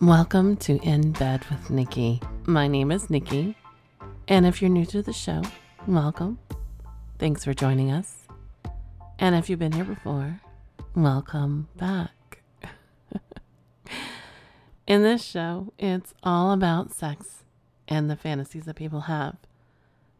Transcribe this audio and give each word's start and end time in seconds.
Welcome 0.00 0.56
to 0.56 0.76
In 0.82 1.12
Bed 1.12 1.44
with 1.48 1.68
Nikky. 1.68 2.20
My 2.46 2.66
name 2.66 2.90
is 2.90 3.06
Nikky, 3.06 3.54
and 4.26 4.44
if 4.44 4.60
you're 4.60 4.68
new 4.68 4.84
to 4.86 5.02
the 5.02 5.12
show, 5.12 5.40
welcome. 5.86 6.40
Thanks 7.18 7.44
for 7.44 7.54
joining 7.54 7.92
us. 7.92 8.26
And 9.20 9.36
if 9.36 9.48
you've 9.48 9.60
been 9.60 9.72
here 9.72 9.84
before, 9.84 10.40
welcome 10.96 11.68
back. 11.76 12.42
In 14.86 15.04
this 15.04 15.24
show, 15.24 15.72
it's 15.78 16.12
all 16.24 16.50
about 16.50 16.92
sex 16.92 17.44
and 17.86 18.10
the 18.10 18.16
fantasies 18.16 18.64
that 18.64 18.74
people 18.74 19.02
have. 19.02 19.36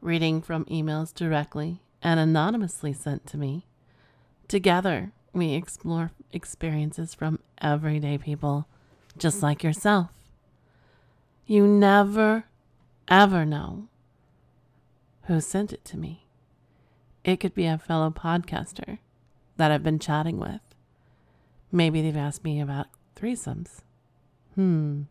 Reading 0.00 0.40
from 0.40 0.64
emails 0.66 1.12
directly 1.12 1.82
and 2.00 2.20
anonymously 2.20 2.92
sent 2.92 3.26
to 3.26 3.36
me. 3.36 3.66
Together, 4.46 5.12
we 5.32 5.54
explore 5.54 6.12
experiences 6.32 7.12
from 7.12 7.40
everyday 7.60 8.16
people 8.16 8.68
just 9.18 9.42
like 9.42 9.62
yourself. 9.62 10.10
You 11.46 11.66
never, 11.66 12.44
ever 13.08 13.44
know 13.44 13.88
who 15.24 15.40
sent 15.40 15.72
it 15.72 15.84
to 15.86 15.98
me. 15.98 16.26
It 17.22 17.40
could 17.40 17.54
be 17.54 17.66
a 17.66 17.78
fellow 17.78 18.10
podcaster 18.10 18.98
that 19.56 19.70
I've 19.70 19.82
been 19.82 19.98
chatting 19.98 20.38
with. 20.38 20.60
Maybe 21.72 22.02
they've 22.02 22.16
asked 22.16 22.44
me 22.44 22.60
about 22.60 22.86
threesomes. 23.16 23.80
Hmm. 24.54 25.02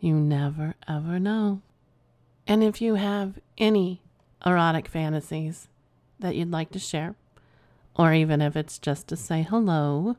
You 0.00 0.14
never, 0.14 0.74
ever 0.88 1.18
know. 1.18 1.62
And 2.46 2.62
if 2.62 2.80
you 2.80 2.94
have 2.94 3.38
any 3.58 4.00
erotic 4.44 4.88
fantasies 4.88 5.68
that 6.18 6.34
you'd 6.34 6.50
like 6.50 6.70
to 6.70 6.78
share, 6.78 7.14
or 7.94 8.12
even 8.14 8.40
if 8.40 8.56
it's 8.56 8.78
just 8.78 9.08
to 9.08 9.16
say 9.16 9.42
hello, 9.42 10.16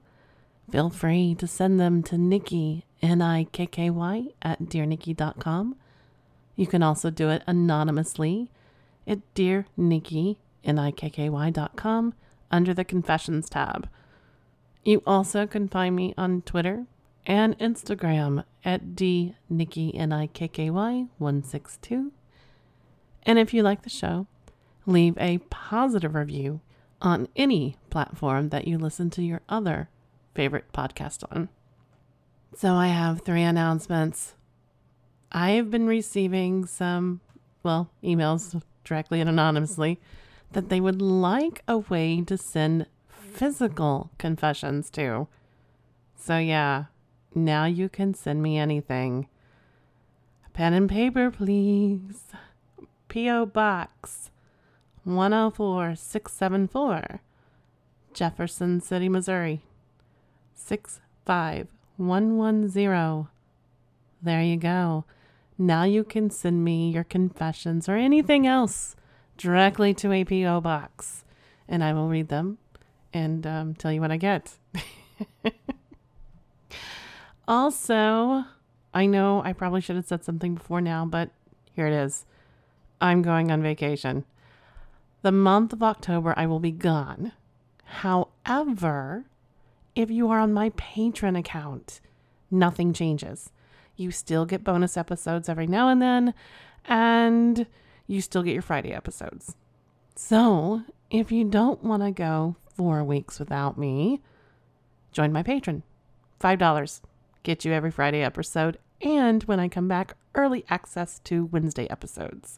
feel 0.72 0.90
free 0.90 1.36
to 1.36 1.48
send 1.48 1.80
them 1.80 2.04
to 2.04 2.16
Nikky, 2.16 2.84
N 3.02 3.22
I 3.22 3.46
K 3.46 3.66
K 3.66 3.90
Y, 3.90 4.28
at 4.42 4.64
dearnikky.com. 4.64 5.76
You 6.56 6.68
can 6.68 6.84
also 6.84 7.10
do 7.10 7.30
it 7.30 7.44
anonymously 7.48 8.52
at 9.08 9.20
dearnikky, 9.34 10.38
N 10.64 10.80
I 10.80 10.92
K 10.92 11.10
K 11.10 11.30
Y.com, 11.30 12.14
under 12.52 12.74
the 12.74 12.84
Confessions 12.84 13.50
tab. 13.50 13.90
You 14.84 15.02
also 15.06 15.46
can 15.48 15.68
find 15.68 15.96
me 15.96 16.14
on 16.18 16.42
Twitter 16.44 16.86
and 17.26 17.58
Instagram 17.60 18.44
at 18.66 18.96
dnikky, 18.96 19.92
N 19.94 20.12
I 20.12 20.28
K 20.28 20.48
K 20.48 20.70
Y, 20.70 21.06
162. 21.18 22.12
And 23.24 23.38
if 23.38 23.54
you 23.54 23.64
like 23.64 23.84
the 23.84 23.90
show, 23.90 24.28
leave 24.86 25.18
a 25.18 25.40
positive 25.50 26.16
review 26.16 26.62
on 27.02 27.28
any 27.36 27.78
platform 27.90 28.50
that 28.50 28.68
you 28.68 28.78
listen 28.78 29.10
to 29.12 29.22
your 29.22 29.42
other 29.48 29.90
favorite 30.40 30.72
podcast 30.72 31.26
on. 31.34 31.50
So 32.56 32.76
I 32.76 32.88
have 32.88 33.24
three 33.24 33.44
announcements. 33.44 34.36
I 35.34 35.50
have 35.50 35.70
been 35.70 35.86
receiving 35.86 36.66
some, 36.66 37.20
well, 37.62 37.90
emails 38.02 38.62
directly 38.86 39.20
and 39.20 39.30
anonymously 39.30 40.00
that 40.54 40.70
they 40.70 40.80
would 40.80 41.02
like 41.02 41.62
a 41.68 41.80
way 41.80 42.22
to 42.22 42.38
send 42.38 42.86
physical 43.10 44.12
confessions 44.18 44.90
to. 44.92 45.28
So 46.16 46.38
yeah, 46.38 46.86
now 47.36 47.66
you 47.66 47.90
can 47.90 48.14
send 48.14 48.42
me 48.42 48.58
anything. 48.58 49.28
Pen 50.54 50.72
and 50.72 50.90
paper, 50.90 51.32
please. 51.32 52.28
P.O. 53.10 53.46
Box 53.46 54.32
104674, 55.04 57.20
Jefferson 58.14 58.80
City, 58.80 59.10
Missouri 59.10 59.64
65110. 60.60 63.28
There 64.22 64.42
you 64.42 64.58
go. 64.58 65.06
Now 65.58 65.84
you 65.84 66.04
can 66.04 66.30
send 66.30 66.64
me 66.64 66.92
your 66.92 67.04
confessions 67.04 67.90
or 67.90 67.96
anything 67.96 68.46
else 68.46 68.96
directly 69.38 69.96
to 69.96 70.12
a 70.12 70.24
P.O. 70.24 70.62
box, 70.62 71.26
and 71.68 71.84
I 71.84 71.94
will 71.94 72.08
read 72.08 72.30
them 72.30 72.60
and 73.14 73.46
um, 73.48 73.74
tell 73.74 73.92
you 73.92 74.02
what 74.02 74.12
I 74.12 74.18
get. 74.18 74.54
also, 77.48 78.46
I 78.94 79.06
know 79.06 79.42
I 79.44 79.54
probably 79.54 79.82
should 79.82 79.96
have 79.96 80.08
said 80.08 80.24
something 80.24 80.56
before 80.56 80.82
now, 80.82 81.06
but 81.06 81.30
here 81.74 81.88
it 81.88 81.94
is. 81.94 82.26
I'm 83.02 83.22
going 83.22 83.52
on 83.52 83.62
vacation. 83.62 84.26
The 85.22 85.32
month 85.32 85.74
of 85.74 85.84
October, 85.84 86.34
I 86.38 86.46
will 86.46 86.60
be 86.60 86.72
gone. 86.72 87.34
However, 87.86 89.26
if 90.00 90.10
you 90.10 90.30
are 90.30 90.40
on 90.40 90.54
my 90.54 90.70
Patreon 90.70 91.38
account, 91.38 92.00
nothing 92.50 92.94
changes. 92.94 93.52
You 93.98 94.12
still 94.12 94.46
get 94.46 94.64
bonus 94.64 94.96
episodes 94.96 95.50
every 95.50 95.68
now 95.68 95.90
and 95.90 96.02
then, 96.02 96.34
and 96.86 97.68
you 98.08 98.22
still 98.22 98.42
get 98.42 98.54
your 98.54 98.62
Friday 98.62 98.94
episodes. 98.94 99.58
So, 100.16 100.84
if 101.12 101.34
you 101.34 101.44
don't 101.44 101.84
want 101.84 102.04
to 102.04 102.12
go 102.12 102.56
four 102.74 103.04
weeks 103.04 103.40
without 103.40 103.78
me, 103.78 104.22
join 105.12 105.34
my 105.34 105.44
Patreon. 105.44 105.82
$5 106.40 107.02
get 107.44 107.66
you 107.66 107.74
every 107.74 107.92
Friday 107.92 108.22
episode, 108.22 108.78
and 109.02 109.44
when 109.44 109.60
I 109.60 109.68
come 109.68 109.90
back, 109.90 110.16
early 110.34 110.64
access 110.70 111.20
to 111.26 111.44
Wednesday 111.44 111.90
episodes. 111.90 112.58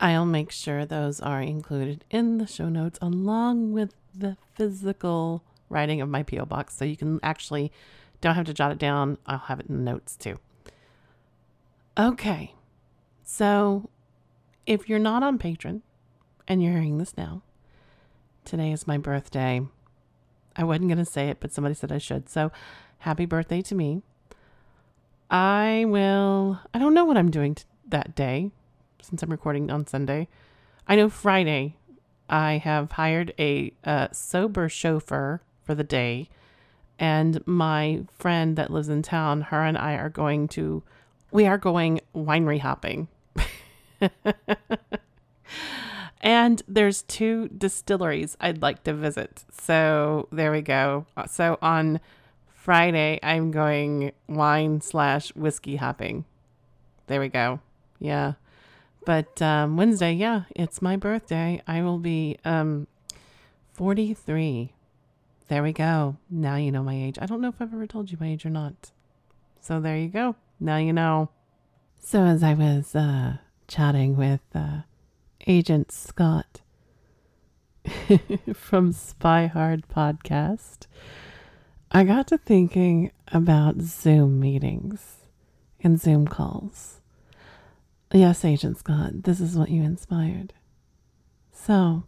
I'll 0.00 0.26
make 0.26 0.50
sure 0.50 0.84
those 0.84 1.20
are 1.20 1.40
included 1.40 2.04
in 2.10 2.38
the 2.38 2.48
show 2.48 2.68
notes 2.68 2.98
along 3.00 3.72
with 3.72 3.94
the 4.12 4.36
physical 4.56 5.44
writing 5.68 6.00
of 6.00 6.08
my 6.08 6.22
P.O. 6.22 6.44
box. 6.46 6.76
So 6.76 6.84
you 6.84 6.96
can 6.96 7.20
actually 7.22 7.72
don't 8.20 8.34
have 8.34 8.46
to 8.46 8.54
jot 8.54 8.72
it 8.72 8.78
down. 8.78 9.18
I'll 9.26 9.38
have 9.38 9.60
it 9.60 9.66
in 9.68 9.76
the 9.76 9.90
notes 9.90 10.16
too. 10.16 10.38
Okay. 11.98 12.54
So 13.22 13.90
if 14.66 14.88
you're 14.88 14.98
not 14.98 15.22
on 15.22 15.38
Patreon 15.38 15.82
and 16.46 16.62
you're 16.62 16.72
hearing 16.72 16.98
this 16.98 17.16
now, 17.16 17.42
today 18.44 18.72
is 18.72 18.86
my 18.86 18.98
birthday. 18.98 19.62
I 20.56 20.64
wasn't 20.64 20.88
going 20.88 20.98
to 20.98 21.04
say 21.04 21.28
it, 21.28 21.38
but 21.40 21.52
somebody 21.52 21.74
said 21.74 21.92
I 21.92 21.98
should. 21.98 22.28
So 22.28 22.50
happy 22.98 23.26
birthday 23.26 23.62
to 23.62 23.74
me. 23.74 24.02
I 25.30 25.84
will, 25.86 26.60
I 26.72 26.78
don't 26.78 26.94
know 26.94 27.04
what 27.04 27.18
I'm 27.18 27.30
doing 27.30 27.54
t- 27.54 27.64
that 27.88 28.14
day 28.14 28.50
since 29.02 29.22
I'm 29.22 29.30
recording 29.30 29.70
on 29.70 29.86
Sunday. 29.86 30.26
I 30.86 30.96
know 30.96 31.08
Friday 31.08 31.76
I 32.28 32.58
have 32.58 32.92
hired 32.92 33.34
a, 33.38 33.72
a 33.84 34.08
sober 34.12 34.68
chauffeur 34.68 35.42
for 35.68 35.74
the 35.74 35.84
day, 35.84 36.30
and 36.98 37.46
my 37.46 38.00
friend 38.18 38.56
that 38.56 38.70
lives 38.70 38.88
in 38.88 39.02
town, 39.02 39.42
her 39.42 39.62
and 39.62 39.76
I 39.76 39.96
are 39.96 40.08
going 40.08 40.48
to, 40.48 40.82
we 41.30 41.44
are 41.46 41.58
going 41.58 42.00
winery 42.14 42.58
hopping. 42.58 43.08
and 46.22 46.62
there's 46.66 47.02
two 47.02 47.48
distilleries 47.48 48.34
I'd 48.40 48.62
like 48.62 48.82
to 48.84 48.94
visit. 48.94 49.44
So 49.60 50.26
there 50.32 50.50
we 50.50 50.62
go. 50.62 51.04
So 51.28 51.58
on 51.60 52.00
Friday, 52.46 53.20
I'm 53.22 53.50
going 53.50 54.12
wine 54.26 54.80
slash 54.80 55.34
whiskey 55.34 55.76
hopping. 55.76 56.24
There 57.08 57.20
we 57.20 57.28
go. 57.28 57.60
Yeah. 57.98 58.32
But 59.04 59.42
um, 59.42 59.76
Wednesday, 59.76 60.14
yeah, 60.14 60.44
it's 60.56 60.80
my 60.80 60.96
birthday. 60.96 61.60
I 61.66 61.82
will 61.82 61.98
be 61.98 62.38
um, 62.46 62.86
43. 63.74 64.72
There 65.48 65.62
we 65.62 65.72
go. 65.72 66.16
Now 66.28 66.56
you 66.56 66.70
know 66.70 66.82
my 66.82 66.94
age. 66.94 67.18
I 67.20 67.26
don't 67.26 67.40
know 67.40 67.48
if 67.48 67.60
I've 67.60 67.72
ever 67.72 67.86
told 67.86 68.10
you 68.10 68.18
my 68.20 68.28
age 68.28 68.44
or 68.44 68.50
not. 68.50 68.92
So 69.60 69.80
there 69.80 69.96
you 69.96 70.08
go. 70.08 70.36
Now 70.60 70.76
you 70.76 70.92
know. 70.92 71.30
So 71.98 72.22
as 72.22 72.42
I 72.42 72.52
was 72.54 72.94
uh, 72.94 73.38
chatting 73.66 74.16
with 74.16 74.42
uh, 74.54 74.82
Agent 75.46 75.90
Scott 75.90 76.60
from 78.52 78.92
Spy 78.92 79.46
Hard 79.46 79.88
Podcast, 79.88 80.86
I 81.90 82.04
got 82.04 82.26
to 82.28 82.36
thinking 82.36 83.10
about 83.28 83.80
Zoom 83.80 84.38
meetings 84.38 85.16
and 85.80 85.98
Zoom 85.98 86.28
calls. 86.28 87.00
Yes, 88.12 88.44
Agent 88.44 88.78
Scott, 88.78 89.22
this 89.24 89.40
is 89.40 89.56
what 89.56 89.70
you 89.70 89.82
inspired. 89.82 90.52
So, 91.52 92.04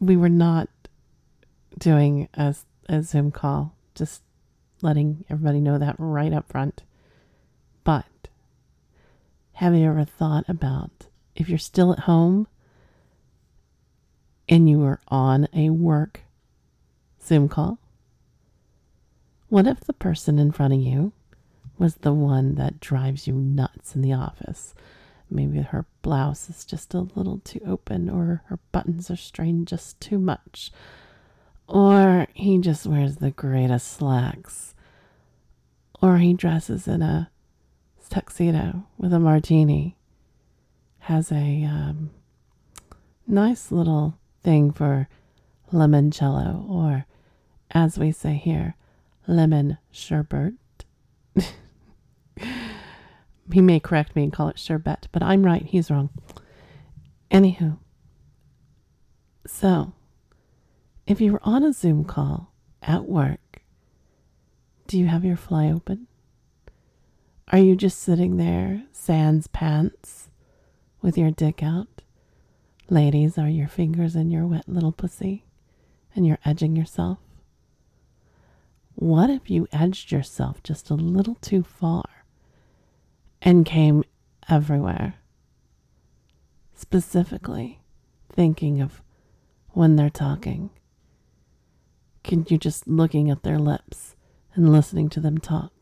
we 0.00 0.16
were 0.16 0.28
not 0.28 0.68
doing 1.78 2.28
a, 2.34 2.54
a 2.88 3.02
Zoom 3.02 3.30
call, 3.30 3.74
just 3.94 4.22
letting 4.82 5.24
everybody 5.28 5.60
know 5.60 5.78
that 5.78 5.96
right 5.98 6.32
up 6.32 6.50
front. 6.50 6.82
But, 7.84 8.06
have 9.54 9.74
you 9.74 9.88
ever 9.88 10.04
thought 10.04 10.44
about 10.48 11.06
if 11.34 11.48
you're 11.48 11.58
still 11.58 11.92
at 11.92 12.00
home 12.00 12.46
and 14.48 14.68
you 14.68 14.82
are 14.84 15.00
on 15.08 15.48
a 15.54 15.70
work 15.70 16.20
Zoom 17.22 17.48
call? 17.48 17.78
What 19.48 19.66
if 19.66 19.80
the 19.80 19.92
person 19.92 20.38
in 20.38 20.52
front 20.52 20.74
of 20.74 20.80
you 20.80 21.12
was 21.78 21.96
the 21.96 22.12
one 22.12 22.54
that 22.54 22.80
drives 22.80 23.26
you 23.26 23.34
nuts 23.34 23.94
in 23.94 24.02
the 24.02 24.12
office? 24.12 24.74
Maybe 25.30 25.60
her 25.60 25.86
blouse 26.02 26.50
is 26.50 26.64
just 26.64 26.94
a 26.94 27.00
little 27.00 27.38
too 27.44 27.60
open, 27.66 28.10
or 28.10 28.42
her 28.46 28.58
buttons 28.72 29.10
are 29.10 29.16
strained 29.16 29.68
just 29.68 30.00
too 30.00 30.18
much. 30.18 30.72
Or 31.70 32.26
he 32.34 32.58
just 32.58 32.84
wears 32.84 33.16
the 33.16 33.30
greatest 33.30 33.92
slacks. 33.92 34.74
or 36.02 36.18
he 36.18 36.32
dresses 36.34 36.88
in 36.88 37.02
a 37.02 37.30
tuxedo 38.08 38.86
with 38.98 39.12
a 39.12 39.20
martini, 39.20 39.96
has 41.00 41.30
a 41.30 41.62
um, 41.64 42.10
nice 43.26 43.70
little 43.70 44.18
thing 44.42 44.72
for 44.72 45.08
limoncello, 45.72 46.68
or 46.68 47.06
as 47.70 47.98
we 47.98 48.10
say 48.10 48.34
here, 48.34 48.74
lemon 49.26 49.78
sherbet. 49.92 50.54
he 53.52 53.60
may 53.60 53.78
correct 53.78 54.16
me 54.16 54.24
and 54.24 54.32
call 54.32 54.48
it 54.48 54.58
sherbet, 54.58 55.06
but 55.12 55.22
I'm 55.22 55.44
right, 55.44 55.64
he's 55.64 55.90
wrong. 55.90 56.10
Anywho, 57.30 57.78
so 59.46 59.92
if 61.10 61.20
you 61.20 61.32
were 61.32 61.40
on 61.42 61.64
a 61.64 61.72
Zoom 61.72 62.04
call 62.04 62.52
at 62.82 63.04
work, 63.04 63.62
do 64.86 64.96
you 64.96 65.08
have 65.08 65.24
your 65.24 65.36
fly 65.36 65.66
open? 65.68 66.06
Are 67.48 67.58
you 67.58 67.74
just 67.74 67.98
sitting 67.98 68.36
there, 68.36 68.84
sans 68.92 69.48
pants, 69.48 70.30
with 71.02 71.18
your 71.18 71.32
dick 71.32 71.64
out? 71.64 72.02
Ladies, 72.88 73.36
are 73.36 73.48
your 73.48 73.66
fingers 73.66 74.14
in 74.14 74.30
your 74.30 74.46
wet 74.46 74.68
little 74.68 74.92
pussy 74.92 75.44
and 76.14 76.24
you're 76.24 76.38
edging 76.44 76.76
yourself? 76.76 77.18
What 78.94 79.30
if 79.30 79.50
you 79.50 79.66
edged 79.72 80.12
yourself 80.12 80.62
just 80.62 80.90
a 80.90 80.94
little 80.94 81.34
too 81.40 81.64
far 81.64 82.04
and 83.42 83.66
came 83.66 84.04
everywhere? 84.48 85.14
Specifically, 86.76 87.80
thinking 88.32 88.80
of 88.80 89.02
when 89.70 89.96
they're 89.96 90.08
talking. 90.08 90.70
Can 92.22 92.46
you 92.48 92.58
just 92.58 92.86
looking 92.86 93.30
at 93.30 93.42
their 93.42 93.58
lips 93.58 94.14
and 94.54 94.72
listening 94.72 95.08
to 95.10 95.20
them 95.20 95.38
talk? 95.38 95.80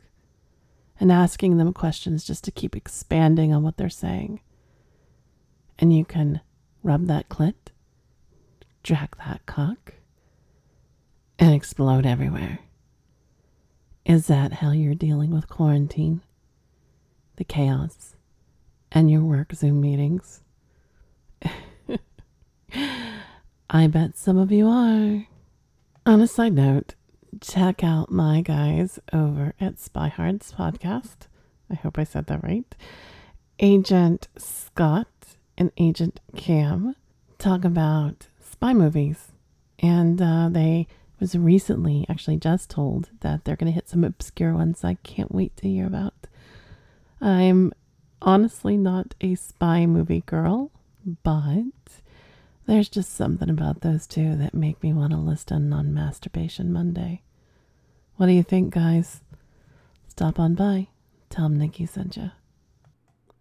and 1.01 1.13
asking 1.13 1.57
them 1.57 1.73
questions 1.73 2.25
just 2.25 2.45
to 2.45 2.51
keep 2.51 2.77
expanding 2.77 3.53
on 3.53 3.63
what 3.63 3.77
they're 3.77 3.89
saying. 3.89 4.41
And 5.79 5.97
you 5.97 6.05
can 6.05 6.41
rub 6.83 7.07
that 7.07 7.29
clit, 7.29 7.55
jack 8.83 9.17
that 9.19 9.47
cock, 9.47 9.95
and 11.39 11.55
explode 11.55 12.05
everywhere. 12.05 12.59
Is 14.05 14.27
that 14.27 14.55
how 14.55 14.73
you're 14.73 14.95
dealing 14.95 15.31
with 15.31 15.49
quarantine? 15.49 16.23
The 17.37 17.45
chaos 17.45 18.17
and 18.91 19.11
your 19.11 19.23
work 19.23 19.53
Zoom 19.53 19.81
meetings? 19.81 20.41
I 23.71 23.87
bet 23.87 24.17
some 24.17 24.39
of 24.39 24.51
you 24.51 24.67
are. 24.67 25.27
On 26.09 26.23
a 26.23 26.27
side 26.27 26.55
note, 26.55 26.95
check 27.39 27.85
out 27.85 28.11
my 28.11 28.41
guys 28.41 28.99
over 29.13 29.53
at 29.61 29.77
Spyhards 29.77 30.55
Podcast. 30.55 31.27
I 31.71 31.75
hope 31.75 31.99
I 31.99 32.05
said 32.05 32.29
that 32.29 32.43
right. 32.43 32.75
Agent 33.59 34.27
Scott 34.39 35.07
and 35.59 35.71
Agent 35.77 36.21
Cam 36.35 36.97
talk 37.37 37.63
about 37.63 38.29
spy 38.41 38.73
movies. 38.73 39.33
And 39.81 40.23
uh, 40.23 40.49
they 40.51 40.87
was 41.21 41.37
recently 41.37 42.07
actually 42.09 42.39
just 42.39 42.71
told 42.71 43.11
that 43.21 43.45
they're 43.45 43.57
going 43.57 43.71
to 43.71 43.77
hit 43.77 43.91
some 43.91 44.03
obscure 44.03 44.55
ones 44.55 44.85
I 44.85 44.95
can't 44.95 45.35
wait 45.35 45.59
to 45.59 45.69
hear 45.69 45.87
about. 45.87 46.15
I'm 47.21 47.75
honestly 48.23 48.79
not 48.79 49.15
a 49.21 49.35
spy 49.35 49.85
movie 49.85 50.23
girl, 50.25 50.71
but 51.23 51.65
there's 52.69 52.91
just 52.91 53.15
something 53.15 53.49
about 53.49 53.81
those 53.81 54.07
two 54.07 54.37
that 54.37 54.53
make 54.53 54.83
me 54.83 54.93
want 54.93 55.11
to 55.11 55.19
listen 55.19 55.73
on 55.73 55.95
Masturbation 55.95 56.71
Monday. 56.71 57.23
What 58.17 58.27
do 58.27 58.33
you 58.33 58.43
think, 58.43 58.75
guys? 58.75 59.23
Stop 60.07 60.39
on 60.39 60.55
by. 60.55 60.89
Tell 61.31 61.49
them 61.49 61.59
Nikky 61.59 61.89
sent 61.89 62.19
you. 62.19 62.31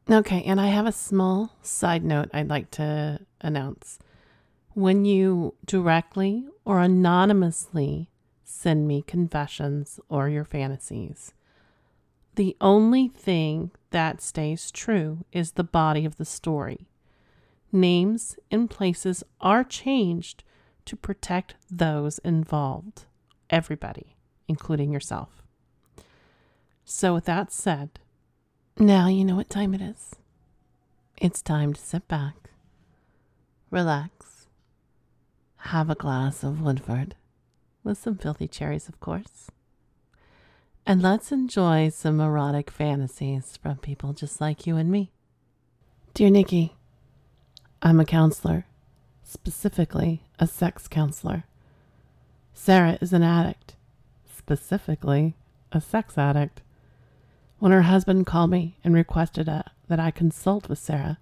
Okay, 0.09 0.41
and 0.43 0.61
I 0.61 0.67
have 0.67 0.85
a 0.85 0.93
small 0.93 1.57
side 1.61 2.05
note 2.05 2.29
I'd 2.33 2.47
like 2.47 2.71
to 2.71 3.19
announce. 3.41 3.99
When 4.73 5.03
you 5.03 5.55
directly 5.65 6.45
or 6.63 6.79
anonymously 6.79 8.09
send 8.45 8.87
me 8.87 9.01
confessions 9.01 9.99
or 10.07 10.29
your 10.29 10.45
fantasies, 10.45 11.33
the 12.35 12.55
only 12.61 13.09
thing 13.09 13.71
that 13.91 14.21
stays 14.21 14.71
true 14.71 15.25
is 15.33 15.51
the 15.51 15.65
body 15.65 16.05
of 16.05 16.15
the 16.15 16.23
story. 16.23 16.87
Names 17.71 18.37
and 18.49 18.69
places 18.69 19.23
are 19.41 19.63
changed 19.63 20.43
to 20.85 20.95
protect 20.95 21.55
those 21.69 22.17
involved, 22.19 23.05
everybody, 23.49 24.15
including 24.47 24.91
yourself. 24.91 25.43
So, 26.85 27.13
with 27.13 27.25
that 27.25 27.51
said, 27.51 27.99
now 28.77 29.07
you 29.07 29.25
know 29.25 29.35
what 29.35 29.49
time 29.49 29.73
it 29.73 29.81
is. 29.81 30.15
It's 31.17 31.41
time 31.41 31.73
to 31.73 31.81
sit 31.81 32.07
back, 32.07 32.51
relax, 33.69 34.47
have 35.57 35.89
a 35.89 35.95
glass 35.95 36.43
of 36.43 36.61
Woodford, 36.61 37.15
with 37.83 37.97
some 37.97 38.15
filthy 38.15 38.47
cherries, 38.47 38.87
of 38.87 38.99
course, 39.01 39.51
and 40.85 41.01
let's 41.01 41.33
enjoy 41.33 41.89
some 41.89 42.21
erotic 42.21 42.71
fantasies 42.71 43.57
from 43.61 43.77
people 43.77 44.13
just 44.13 44.39
like 44.39 44.65
you 44.65 44.77
and 44.77 44.89
me. 44.89 45.11
Dear 46.13 46.29
Nikky, 46.29 46.71
I'm 47.79 47.99
a 47.99 48.05
counselor, 48.05 48.65
specifically 49.23 50.23
a 50.39 50.47
sex 50.47 50.87
counselor. 50.87 51.43
Sarah 52.53 52.97
is 53.01 53.13
an 53.13 53.21
addict, 53.21 53.75
specifically 54.35 55.35
a 55.71 55.79
sex 55.79 56.17
addict. 56.17 56.61
When 57.59 57.71
her 57.71 57.83
husband 57.83 58.25
called 58.25 58.49
me 58.49 58.77
and 58.83 58.95
requested 58.95 59.47
a, 59.47 59.71
that 59.87 59.99
I 59.99 60.09
consult 60.09 60.67
with 60.67 60.79
Sarah, 60.79 61.19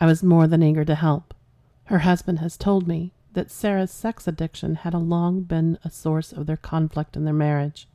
I 0.00 0.06
was 0.06 0.22
more 0.22 0.46
than 0.46 0.62
eager 0.62 0.84
to 0.84 0.94
help. 0.94 1.34
Her 1.86 2.00
husband 2.00 2.38
has 2.38 2.56
told 2.56 2.86
me 2.86 3.12
that 3.32 3.50
Sarah's 3.50 3.90
sex 3.90 4.28
addiction 4.28 4.76
had 4.76 4.94
long 4.94 5.42
been 5.42 5.78
a 5.84 5.90
source 5.90 6.32
of 6.32 6.46
their 6.46 6.56
conflict 6.56 7.16
in 7.16 7.24
their 7.24 7.34
marriage. 7.34 7.88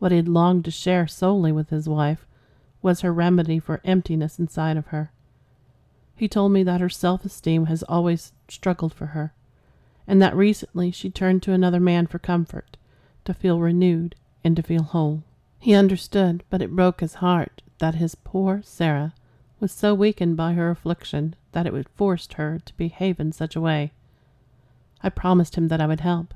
What 0.00 0.10
he 0.10 0.16
had 0.16 0.28
longed 0.28 0.64
to 0.64 0.72
share 0.72 1.06
solely 1.06 1.52
with 1.52 1.70
his 1.70 1.88
wife 1.88 2.26
was 2.82 3.02
her 3.02 3.12
remedy 3.12 3.60
for 3.60 3.80
emptiness 3.84 4.40
inside 4.40 4.76
of 4.76 4.88
her. 4.88 5.12
He 6.18 6.26
told 6.26 6.50
me 6.50 6.64
that 6.64 6.80
her 6.80 6.88
self 6.88 7.24
esteem 7.24 7.66
has 7.66 7.84
always 7.84 8.32
struggled 8.48 8.92
for 8.92 9.06
her, 9.06 9.32
and 10.04 10.20
that 10.20 10.34
recently 10.34 10.90
she 10.90 11.10
turned 11.10 11.44
to 11.44 11.52
another 11.52 11.78
man 11.78 12.08
for 12.08 12.18
comfort, 12.18 12.76
to 13.24 13.32
feel 13.32 13.60
renewed 13.60 14.16
and 14.42 14.56
to 14.56 14.62
feel 14.64 14.82
whole. 14.82 15.22
He 15.60 15.74
understood, 15.74 16.42
but 16.50 16.60
it 16.60 16.74
broke 16.74 17.02
his 17.02 17.14
heart 17.22 17.62
that 17.78 17.94
his 17.94 18.16
poor 18.16 18.62
Sarah 18.64 19.14
was 19.60 19.70
so 19.70 19.94
weakened 19.94 20.36
by 20.36 20.54
her 20.54 20.70
affliction 20.70 21.36
that 21.52 21.68
it 21.68 21.88
forced 21.94 22.32
her 22.32 22.58
to 22.64 22.76
behave 22.76 23.20
in 23.20 23.30
such 23.30 23.54
a 23.54 23.60
way. 23.60 23.92
I 25.04 25.10
promised 25.10 25.54
him 25.54 25.68
that 25.68 25.80
I 25.80 25.86
would 25.86 26.00
help, 26.00 26.34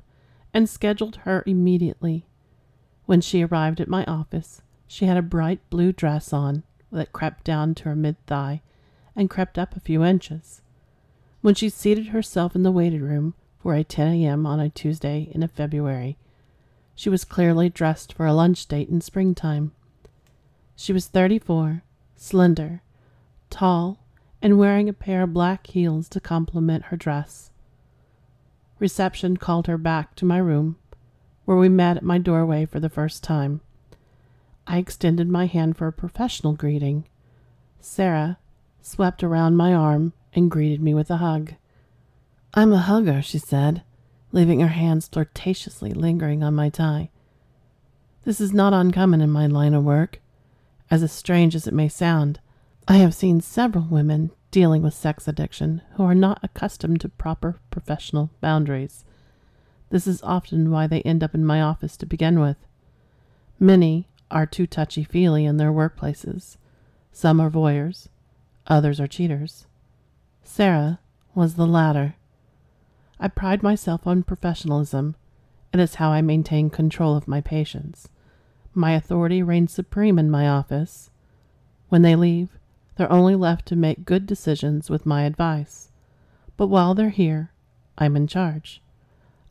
and 0.53 0.69
scheduled 0.69 1.17
her 1.17 1.43
immediately. 1.45 2.25
When 3.05 3.19
she 3.19 3.43
arrived 3.43 3.81
at 3.81 3.89
my 3.89 4.05
office, 4.05 4.61
she 4.87 5.07
had 5.07 5.17
a 5.17 5.21
bright 5.21 5.59
blue 5.69 5.91
dress 5.91 6.31
on 6.31 6.63
that 6.89 7.11
crept 7.11 7.43
down 7.43 7.75
to 7.75 7.83
her 7.83 7.97
mid 7.97 8.15
thigh 8.27 8.61
and 9.15 9.29
crept 9.29 9.57
up 9.57 9.75
a 9.75 9.79
few 9.79 10.03
inches. 10.03 10.61
When 11.41 11.55
she 11.55 11.69
seated 11.69 12.07
herself 12.07 12.55
in 12.55 12.63
the 12.63 12.71
waiting 12.71 13.01
room 13.01 13.33
for 13.59 13.75
a 13.75 13.83
10 13.83 14.13
a.m. 14.13 14.45
on 14.45 14.59
a 14.59 14.69
Tuesday 14.69 15.29
in 15.31 15.43
a 15.43 15.47
February, 15.47 16.17
she 16.95 17.09
was 17.09 17.25
clearly 17.25 17.69
dressed 17.69 18.13
for 18.13 18.25
a 18.25 18.33
lunch 18.33 18.67
date 18.67 18.89
in 18.89 19.01
springtime. 19.01 19.71
She 20.75 20.93
was 20.93 21.07
34, 21.07 21.83
slender, 22.15 22.81
tall, 23.49 23.99
and 24.41 24.57
wearing 24.57 24.89
a 24.89 24.93
pair 24.93 25.23
of 25.23 25.33
black 25.33 25.67
heels 25.67 26.09
to 26.09 26.19
complement 26.19 26.85
her 26.85 26.97
dress. 26.97 27.51
Reception 28.79 29.37
called 29.37 29.67
her 29.67 29.77
back 29.77 30.15
to 30.15 30.25
my 30.25 30.37
room, 30.37 30.77
where 31.45 31.57
we 31.57 31.69
met 31.69 31.97
at 31.97 32.03
my 32.03 32.17
doorway 32.17 32.65
for 32.65 32.79
the 32.79 32.89
first 32.89 33.23
time. 33.23 33.61
I 34.65 34.77
extended 34.77 35.29
my 35.29 35.45
hand 35.45 35.77
for 35.77 35.87
a 35.87 35.93
professional 35.93 36.53
greeting. 36.53 37.05
Sarah, 37.79 38.37
swept 38.83 39.23
around 39.23 39.55
my 39.55 39.73
arm 39.73 40.13
and 40.33 40.51
greeted 40.51 40.81
me 40.81 40.93
with 40.93 41.09
a 41.09 41.17
hug. 41.17 41.53
I'm 42.53 42.71
a 42.71 42.77
hugger, 42.77 43.21
she 43.21 43.39
said, 43.39 43.81
leaving 44.31 44.59
her 44.59 44.67
hands 44.67 45.07
flirtatiously 45.07 45.93
lingering 45.93 46.43
on 46.43 46.53
my 46.53 46.69
tie. 46.69 47.09
This 48.25 48.39
is 48.39 48.53
not 48.53 48.73
uncommon 48.73 49.21
in 49.21 49.31
my 49.31 49.47
line 49.47 49.73
of 49.73 49.83
work. 49.83 50.21
As 50.91 51.09
strange 51.11 51.55
as 51.55 51.65
it 51.65 51.73
may 51.73 51.87
sound, 51.87 52.39
I 52.87 52.97
have 52.97 53.15
seen 53.15 53.41
several 53.41 53.87
women 53.89 54.31
dealing 54.51 54.83
with 54.83 54.93
sex 54.93 55.27
addiction 55.27 55.81
who 55.95 56.03
are 56.03 56.13
not 56.13 56.39
accustomed 56.43 57.01
to 57.01 57.09
proper 57.09 57.57
professional 57.71 58.29
boundaries. 58.39 59.03
This 59.89 60.05
is 60.05 60.21
often 60.21 60.69
why 60.69 60.87
they 60.87 61.01
end 61.01 61.23
up 61.23 61.33
in 61.33 61.45
my 61.45 61.61
office 61.61 61.97
to 61.97 62.05
begin 62.05 62.39
with. 62.39 62.57
Many 63.59 64.07
are 64.29 64.45
too 64.45 64.67
touchy 64.67 65.03
feely 65.03 65.45
in 65.45 65.57
their 65.57 65.71
workplaces. 65.71 66.57
Some 67.11 67.39
are 67.39 67.49
voyeurs, 67.49 68.09
others 68.67 68.99
are 68.99 69.07
cheaters. 69.07 69.67
Sarah 70.43 70.99
was 71.35 71.55
the 71.55 71.67
latter. 71.67 72.15
I 73.19 73.27
pride 73.27 73.63
myself 73.63 74.05
on 74.05 74.23
professionalism. 74.23 75.15
and 75.71 75.81
It 75.81 75.83
is 75.83 75.95
how 75.95 76.11
I 76.11 76.21
maintain 76.21 76.69
control 76.69 77.15
of 77.15 77.27
my 77.27 77.41
patients. 77.41 78.09
My 78.73 78.93
authority 78.93 79.41
reigns 79.41 79.71
supreme 79.71 80.17
in 80.17 80.31
my 80.31 80.47
office. 80.47 81.09
When 81.89 82.01
they 82.01 82.15
leave, 82.15 82.57
they're 82.95 83.11
only 83.11 83.35
left 83.35 83.65
to 83.67 83.75
make 83.75 84.05
good 84.05 84.25
decisions 84.25 84.89
with 84.89 85.05
my 85.05 85.23
advice. 85.23 85.91
But 86.57 86.67
while 86.67 86.93
they're 86.93 87.09
here, 87.09 87.51
I'm 87.97 88.15
in 88.15 88.27
charge. 88.27 88.81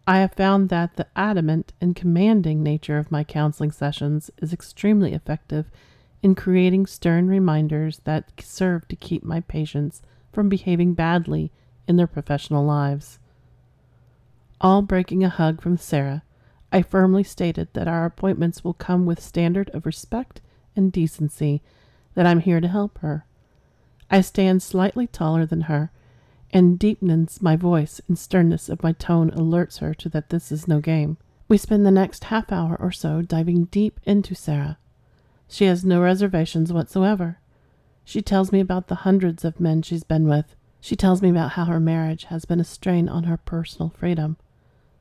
I 0.06 0.18
have 0.18 0.34
found 0.34 0.68
that 0.68 0.96
the 0.96 1.06
adamant 1.14 1.72
and 1.80 1.94
commanding 1.94 2.62
nature 2.62 2.98
of 2.98 3.12
my 3.12 3.22
counseling 3.22 3.70
sessions 3.70 4.30
is 4.38 4.52
extremely 4.52 5.12
effective 5.12 5.70
in 6.22 6.34
creating 6.34 6.86
stern 6.86 7.26
reminders 7.26 8.00
that 8.04 8.32
serve 8.40 8.86
to 8.88 8.96
keep 8.96 9.24
my 9.24 9.40
patients 9.40 10.02
from 10.32 10.48
behaving 10.48 10.94
badly 10.94 11.50
in 11.88 11.96
their 11.96 12.06
professional 12.06 12.64
lives. 12.64 13.18
All 14.60 14.82
breaking 14.82 15.24
a 15.24 15.28
hug 15.28 15.60
from 15.60 15.76
Sarah, 15.76 16.22
I 16.70 16.82
firmly 16.82 17.24
stated 17.24 17.68
that 17.74 17.88
our 17.88 18.04
appointments 18.04 18.62
will 18.62 18.74
come 18.74 19.04
with 19.04 19.20
standard 19.20 19.68
of 19.70 19.84
respect 19.84 20.40
and 20.76 20.92
decency, 20.92 21.60
that 22.14 22.26
I'm 22.26 22.40
here 22.40 22.60
to 22.60 22.68
help 22.68 22.98
her. 22.98 23.26
I 24.10 24.20
stand 24.20 24.62
slightly 24.62 25.06
taller 25.06 25.44
than 25.44 25.62
her, 25.62 25.90
and 26.50 26.78
deepens 26.78 27.42
my 27.42 27.56
voice 27.56 28.00
and 28.08 28.18
sternness 28.18 28.68
of 28.68 28.82
my 28.82 28.92
tone 28.92 29.30
alerts 29.32 29.78
her 29.78 29.94
to 29.94 30.08
that 30.10 30.30
this 30.30 30.52
is 30.52 30.68
no 30.68 30.80
game. 30.80 31.18
We 31.48 31.58
spend 31.58 31.84
the 31.84 31.90
next 31.90 32.24
half 32.24 32.52
hour 32.52 32.76
or 32.78 32.92
so 32.92 33.22
diving 33.22 33.64
deep 33.64 34.00
into 34.04 34.34
Sarah. 34.34 34.78
She 35.52 35.66
has 35.66 35.84
no 35.84 36.00
reservations 36.00 36.72
whatsoever. 36.72 37.36
She 38.06 38.22
tells 38.22 38.52
me 38.52 38.60
about 38.60 38.88
the 38.88 39.04
hundreds 39.04 39.44
of 39.44 39.60
men 39.60 39.82
she's 39.82 40.02
been 40.02 40.26
with. 40.26 40.56
She 40.80 40.96
tells 40.96 41.20
me 41.20 41.28
about 41.28 41.52
how 41.52 41.66
her 41.66 41.78
marriage 41.78 42.24
has 42.24 42.46
been 42.46 42.58
a 42.58 42.64
strain 42.64 43.06
on 43.06 43.24
her 43.24 43.36
personal 43.36 43.90
freedom. 43.90 44.38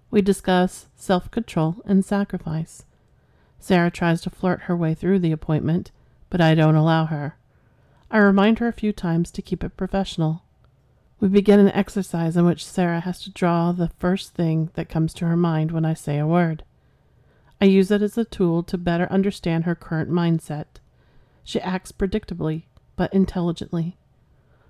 We 0.09 0.21
discuss 0.21 0.89
self 0.93 1.31
control 1.31 1.77
and 1.85 2.03
sacrifice. 2.03 2.83
Sarah 3.59 3.89
tries 3.89 4.19
to 4.23 4.29
flirt 4.29 4.63
her 4.63 4.75
way 4.75 4.93
through 4.93 5.19
the 5.19 5.31
appointment, 5.31 5.91
but 6.29 6.41
I 6.41 6.53
don't 6.53 6.75
allow 6.75 7.05
her. 7.05 7.37
I 8.11 8.17
remind 8.17 8.59
her 8.59 8.67
a 8.67 8.73
few 8.73 8.91
times 8.91 9.31
to 9.31 9.41
keep 9.41 9.63
it 9.63 9.77
professional. 9.77 10.43
We 11.21 11.29
begin 11.29 11.61
an 11.61 11.71
exercise 11.71 12.35
in 12.35 12.43
which 12.43 12.65
Sarah 12.65 12.99
has 12.99 13.21
to 13.21 13.31
draw 13.31 13.71
the 13.71 13.91
first 13.99 14.33
thing 14.33 14.69
that 14.73 14.89
comes 14.89 15.13
to 15.13 15.27
her 15.27 15.37
mind 15.37 15.71
when 15.71 15.85
I 15.85 15.93
say 15.93 16.17
a 16.17 16.27
word. 16.27 16.65
I 17.61 17.65
use 17.65 17.91
it 17.91 18.01
as 18.01 18.17
a 18.17 18.25
tool 18.25 18.63
to 18.63 18.77
better 18.77 19.07
understand 19.11 19.65
her 19.65 19.75
current 19.75 20.09
mindset. 20.09 20.65
She 21.43 21.61
acts 21.61 21.91
predictably, 21.91 22.63
but 22.95 23.13
intelligently. 23.13 23.97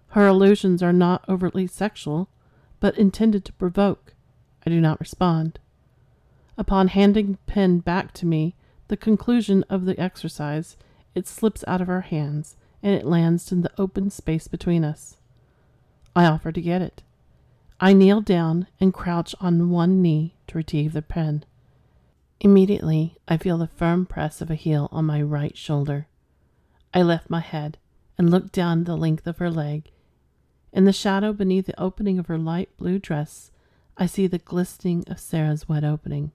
Her 0.10 0.28
allusions 0.28 0.84
are 0.84 0.92
not 0.92 1.24
overtly 1.30 1.68
sexual, 1.68 2.28
but 2.82 2.98
intended 2.98 3.46
to 3.46 3.54
provoke. 3.54 4.14
I 4.66 4.70
do 4.70 4.82
not 4.82 5.00
respond. 5.00 5.60
Upon 6.58 6.90
handing 6.90 7.38
pen 7.48 7.80
back 7.80 8.12
to 8.16 8.26
me, 8.26 8.56
the 8.90 8.98
conclusion 8.98 9.64
of 9.70 9.86
the 9.86 9.98
exercise, 9.98 10.76
it 11.16 11.28
slips 11.28 11.64
out 11.68 11.80
of 11.80 11.88
our 11.88 12.02
hands 12.02 12.58
and 12.84 12.94
it 12.94 13.06
lands 13.06 13.54
in 13.54 13.62
the 13.62 13.72
open 13.78 14.10
space 14.10 14.50
between 14.50 14.84
us. 14.84 15.16
I 16.14 16.26
offer 16.26 16.52
to 16.52 16.62
get 16.62 16.82
it. 16.82 17.04
I 17.80 17.94
kneel 17.94 18.20
down 18.20 18.68
and 18.82 18.94
crouch 18.94 19.34
on 19.40 19.70
one 19.70 20.02
knee 20.02 20.36
to 20.48 20.58
retrieve 20.58 20.92
the 20.92 21.02
pen. 21.02 21.46
Immediately, 22.44 23.16
I 23.28 23.38
feel 23.38 23.60
the 23.60 23.68
firm 23.68 24.08
press 24.08 24.42
of 24.42 24.50
a 24.50 24.56
heel 24.56 24.90
on 24.92 25.06
my 25.06 25.22
right 25.22 25.56
shoulder. 25.56 26.08
I 26.92 27.04
lift 27.04 27.30
my 27.30 27.40
head 27.40 27.78
and 28.18 28.32
look 28.32 28.52
down 28.52 28.84
the 28.84 28.98
length 28.98 29.28
of 29.28 29.38
her 29.38 29.52
leg. 29.52 29.92
In 30.74 30.86
the 30.86 30.92
shadow 30.92 31.34
beneath 31.34 31.68
the 31.68 31.80
opening 31.80 32.18
of 32.18 32.26
her 32.26 32.40
light 32.40 32.76
blue 32.78 32.98
dress, 32.98 33.52
I 33.96 34.08
see 34.08 34.26
the 34.26 34.40
glistening 34.40 35.04
of 35.08 35.20
Sarah's 35.20 35.70
wet 35.70 35.84
opening, 35.84 36.32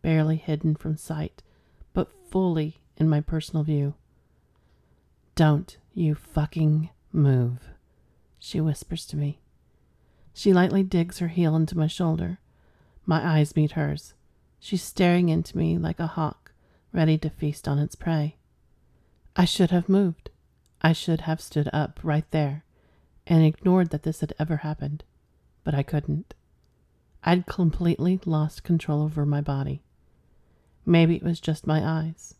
barely 0.00 0.36
hidden 0.36 0.74
from 0.74 0.96
sight, 0.96 1.42
but 1.92 2.08
fully 2.30 2.78
in 2.96 3.10
my 3.10 3.20
personal 3.20 3.62
view. 3.62 3.92
Don't 5.34 5.76
you 5.92 6.14
fucking 6.14 6.88
move, 7.12 7.58
she 8.38 8.58
whispers 8.58 9.04
to 9.04 9.18
me. 9.18 9.42
She 10.32 10.54
lightly 10.54 10.82
digs 10.82 11.18
her 11.18 11.28
heel 11.28 11.54
into 11.54 11.76
my 11.76 11.88
shoulder. 11.88 12.38
My 13.04 13.36
eyes 13.36 13.54
meet 13.54 13.72
hers. 13.72 14.14
She's 14.64 14.84
staring 14.84 15.28
into 15.28 15.58
me 15.58 15.76
like 15.76 15.98
a 15.98 16.06
hawk, 16.06 16.52
ready 16.92 17.18
to 17.18 17.30
feast 17.30 17.66
on 17.66 17.80
its 17.80 17.96
prey. 17.96 18.36
I 19.34 19.44
should 19.44 19.72
have 19.72 19.88
moved. 19.88 20.30
I 20.80 20.92
should 20.92 21.22
have 21.22 21.40
stood 21.40 21.68
up 21.72 21.98
right 22.04 22.30
there 22.30 22.64
and 23.26 23.44
ignored 23.44 23.90
that 23.90 24.04
this 24.04 24.20
had 24.20 24.32
ever 24.38 24.58
happened, 24.58 25.02
but 25.64 25.74
I 25.74 25.82
couldn't. 25.82 26.34
I'd 27.24 27.46
completely 27.46 28.20
lost 28.24 28.62
control 28.62 29.02
over 29.02 29.26
my 29.26 29.40
body. 29.40 29.82
Maybe 30.86 31.16
it 31.16 31.24
was 31.24 31.40
just 31.40 31.66
my 31.66 31.84
eyes, 31.84 32.36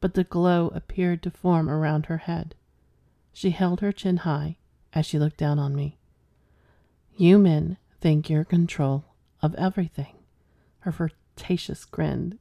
but 0.00 0.14
the 0.14 0.22
glow 0.22 0.68
appeared 0.68 1.20
to 1.24 1.32
form 1.32 1.68
around 1.68 2.06
her 2.06 2.18
head. 2.18 2.54
She 3.32 3.50
held 3.50 3.80
her 3.80 3.90
chin 3.90 4.18
high 4.18 4.56
as 4.92 5.04
she 5.04 5.18
looked 5.18 5.38
down 5.38 5.58
on 5.58 5.74
me. 5.74 5.98
You 7.16 7.40
men 7.40 7.76
think 8.00 8.30
you're 8.30 8.44
control 8.44 9.06
of 9.42 9.56
everything. 9.56 10.14
Her 10.80 10.92
flirtatious 11.36 11.84
grin 11.84 12.38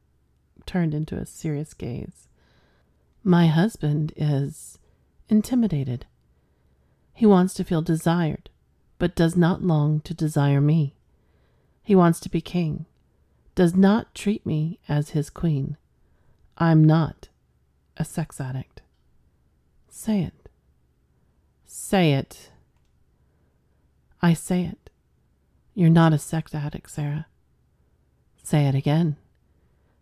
turned 0.65 0.93
into 0.93 1.17
a 1.17 1.25
serious 1.25 1.73
gaze. 1.73 2.27
My 3.23 3.47
husband 3.47 4.13
is 4.15 4.79
intimidated. 5.27 6.05
He 7.13 7.25
wants 7.25 7.53
to 7.55 7.63
feel 7.63 7.81
desired, 7.81 8.49
but 8.97 9.15
does 9.15 9.35
not 9.35 9.61
long 9.61 9.99
to 10.01 10.13
desire 10.13 10.61
me. 10.61 10.95
He 11.83 11.95
wants 11.95 12.19
to 12.21 12.29
be 12.29 12.41
king, 12.41 12.85
does 13.53 13.75
not 13.75 14.15
treat 14.15 14.45
me 14.45 14.79
as 14.87 15.09
his 15.09 15.29
queen. 15.29 15.77
I'm 16.57 16.83
not 16.83 17.29
a 17.97 18.05
sex 18.05 18.39
addict. 18.39 18.81
Say 19.89 20.21
it. 20.21 20.49
Say 21.65 22.13
it. 22.13 22.51
I 24.21 24.33
say 24.33 24.63
it. 24.63 24.89
You're 25.73 25.89
not 25.89 26.13
a 26.13 26.17
sex 26.17 26.55
addict, 26.55 26.89
Sarah. 26.89 27.27
Say 28.45 28.67
it 28.67 28.75
again. 28.75 29.17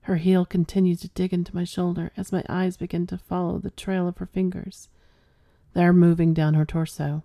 Her 0.01 0.17
heel 0.17 0.45
continues 0.45 0.99
to 0.99 1.07
dig 1.07 1.31
into 1.31 1.55
my 1.55 1.63
shoulder 1.63 2.11
as 2.17 2.33
my 2.33 2.43
eyes 2.49 2.75
begin 2.75 3.07
to 3.07 3.17
follow 3.17 3.57
the 3.57 3.71
trail 3.71 4.05
of 4.05 4.17
her 4.17 4.25
fingers. 4.25 4.89
They're 5.73 5.93
moving 5.93 6.33
down 6.33 6.53
her 6.55 6.65
torso. 6.65 7.23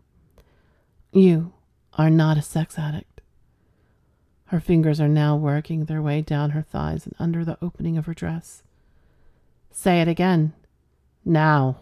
You 1.10 1.54
are 1.94 2.08
not 2.08 2.38
a 2.38 2.42
sex 2.42 2.78
addict. 2.78 3.20
Her 4.46 4.60
fingers 4.60 5.00
are 5.00 5.08
now 5.08 5.34
working 5.34 5.87
their 5.87 6.00
way 6.00 6.22
down 6.22 6.50
her 6.50 6.62
thighs 6.62 7.04
and 7.04 7.16
under 7.18 7.44
the 7.44 7.58
opening 7.60 7.98
of 7.98 8.06
her 8.06 8.14
dress. 8.14 8.62
Say 9.72 10.00
it 10.00 10.06
again. 10.06 10.52
Now. 11.25 11.80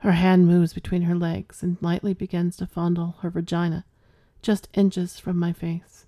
Her 0.00 0.12
hand 0.12 0.46
moves 0.46 0.74
between 0.74 1.02
her 1.02 1.16
legs 1.16 1.62
and 1.62 1.78
lightly 1.80 2.12
begins 2.12 2.58
to 2.58 2.66
fondle 2.66 3.16
her 3.20 3.30
vagina, 3.30 3.86
just 4.42 4.68
inches 4.74 5.18
from 5.18 5.38
my 5.38 5.54
face. 5.54 6.04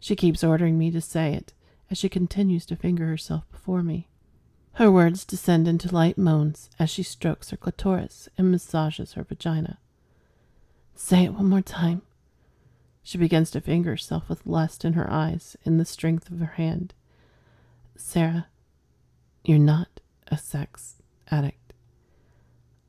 She 0.00 0.16
keeps 0.16 0.42
ordering 0.42 0.78
me 0.78 0.90
to 0.90 1.00
say 1.00 1.34
it 1.34 1.52
as 1.90 1.98
she 1.98 2.08
continues 2.08 2.64
to 2.66 2.76
finger 2.76 3.06
herself 3.06 3.44
before 3.52 3.82
me. 3.82 4.08
Her 4.74 4.90
words 4.90 5.24
descend 5.24 5.68
into 5.68 5.94
light 5.94 6.16
moans 6.16 6.70
as 6.78 6.88
she 6.88 7.02
strokes 7.02 7.50
her 7.50 7.56
clitoris 7.56 8.28
and 8.38 8.50
massages 8.50 9.12
her 9.12 9.24
vagina. 9.24 9.78
Say 10.94 11.24
it 11.24 11.34
one 11.34 11.48
more 11.48 11.60
time. 11.60 12.02
She 13.02 13.18
begins 13.18 13.50
to 13.50 13.60
finger 13.60 13.90
herself 13.90 14.28
with 14.28 14.46
lust 14.46 14.84
in 14.84 14.94
her 14.94 15.10
eyes 15.10 15.56
and 15.64 15.78
the 15.78 15.84
strength 15.84 16.30
of 16.30 16.38
her 16.38 16.54
hand. 16.54 16.94
Sarah, 17.96 18.46
you're 19.44 19.58
not 19.58 20.00
a 20.28 20.38
sex 20.38 20.96
addict. 21.30 21.72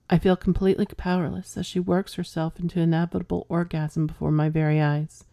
I 0.10 0.18
feel 0.18 0.36
completely 0.36 0.86
powerless 0.86 1.58
as 1.58 1.66
she 1.66 1.80
works 1.80 2.14
herself 2.16 2.60
into 2.60 2.80
inevitable 2.80 3.46
orgasm 3.50 4.08
before 4.08 4.32
my 4.32 4.50
very 4.50 4.82
eyes. 4.82 5.26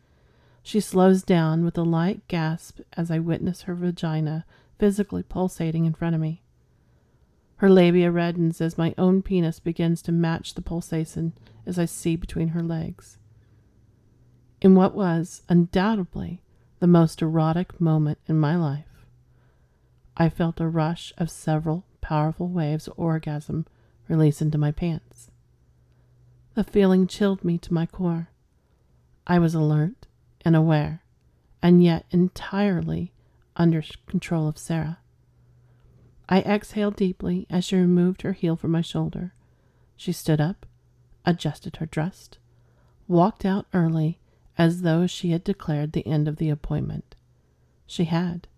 She 0.62 0.80
slows 0.80 1.22
down 1.22 1.64
with 1.64 1.78
a 1.78 1.82
light 1.82 2.26
gasp 2.28 2.80
as 2.94 3.10
I 3.10 3.18
witness 3.18 3.62
her 3.62 3.74
vagina 3.74 4.44
physically 4.78 5.22
pulsating 5.22 5.84
in 5.84 5.94
front 5.94 6.14
of 6.14 6.20
me. 6.20 6.42
Her 7.56 7.68
labia 7.68 8.12
reddens 8.12 8.60
as 8.60 8.78
my 8.78 8.94
own 8.96 9.22
penis 9.22 9.58
begins 9.60 10.02
to 10.02 10.12
match 10.12 10.54
the 10.54 10.62
pulsation 10.62 11.32
as 11.66 11.78
I 11.78 11.86
see 11.86 12.16
between 12.16 12.48
her 12.48 12.62
legs. 12.62 13.18
In 14.60 14.74
what 14.74 14.94
was 14.94 15.42
undoubtedly 15.48 16.42
the 16.80 16.86
most 16.86 17.22
erotic 17.22 17.80
moment 17.80 18.18
in 18.26 18.38
my 18.38 18.56
life, 18.56 19.06
I 20.16 20.28
felt 20.28 20.60
a 20.60 20.68
rush 20.68 21.12
of 21.16 21.30
several 21.30 21.84
powerful 22.00 22.48
waves 22.48 22.88
of 22.88 22.94
orgasm 22.96 23.66
release 24.08 24.42
into 24.42 24.58
my 24.58 24.72
pants. 24.72 25.30
The 26.54 26.64
feeling 26.64 27.06
chilled 27.06 27.44
me 27.44 27.56
to 27.58 27.72
my 27.72 27.86
core. 27.86 28.30
I 29.26 29.38
was 29.38 29.54
alert 29.54 30.07
and 30.48 30.56
aware, 30.56 31.02
and 31.60 31.84
yet 31.84 32.06
entirely 32.10 33.12
under 33.56 33.82
control 34.06 34.48
of 34.48 34.56
Sarah. 34.56 34.96
I 36.26 36.40
exhaled 36.40 36.96
deeply 36.96 37.46
as 37.50 37.66
she 37.66 37.76
removed 37.76 38.22
her 38.22 38.32
heel 38.32 38.56
from 38.56 38.70
my 38.70 38.80
shoulder. 38.80 39.34
She 39.94 40.10
stood 40.10 40.40
up, 40.40 40.64
adjusted 41.26 41.76
her 41.76 41.84
dress, 41.84 42.30
walked 43.06 43.44
out 43.44 43.66
early 43.74 44.20
as 44.56 44.80
though 44.80 45.06
she 45.06 45.32
had 45.32 45.44
declared 45.44 45.92
the 45.92 46.06
end 46.06 46.26
of 46.28 46.36
the 46.36 46.48
appointment. 46.48 47.14
She 47.86 48.04
had. 48.04 48.48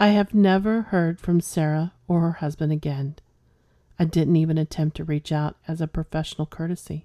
I 0.00 0.08
have 0.08 0.32
never 0.32 0.80
heard 0.80 1.20
from 1.20 1.42
Sarah 1.42 1.92
or 2.08 2.22
her 2.22 2.32
husband 2.32 2.72
again. 2.72 3.16
I 3.98 4.06
didn't 4.06 4.36
even 4.36 4.56
attempt 4.56 4.96
to 4.96 5.04
reach 5.04 5.30
out 5.30 5.56
as 5.68 5.82
a 5.82 5.86
professional 5.86 6.46
courtesy. 6.46 7.04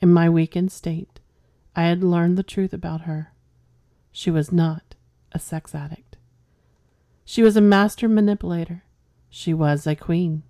In 0.00 0.12
my 0.12 0.30
weakened 0.30 0.70
state, 0.70 1.18
I 1.76 1.84
had 1.84 2.04
learned 2.04 2.38
the 2.38 2.42
truth 2.42 2.72
about 2.72 3.02
her. 3.02 3.32
She 4.12 4.30
was 4.30 4.52
not 4.52 4.94
a 5.32 5.38
sex 5.38 5.74
addict. 5.74 6.16
She 7.24 7.42
was 7.42 7.56
a 7.56 7.60
master 7.60 8.08
manipulator. 8.08 8.84
She 9.28 9.52
was 9.52 9.86
a 9.86 9.96
queen, 9.96 10.44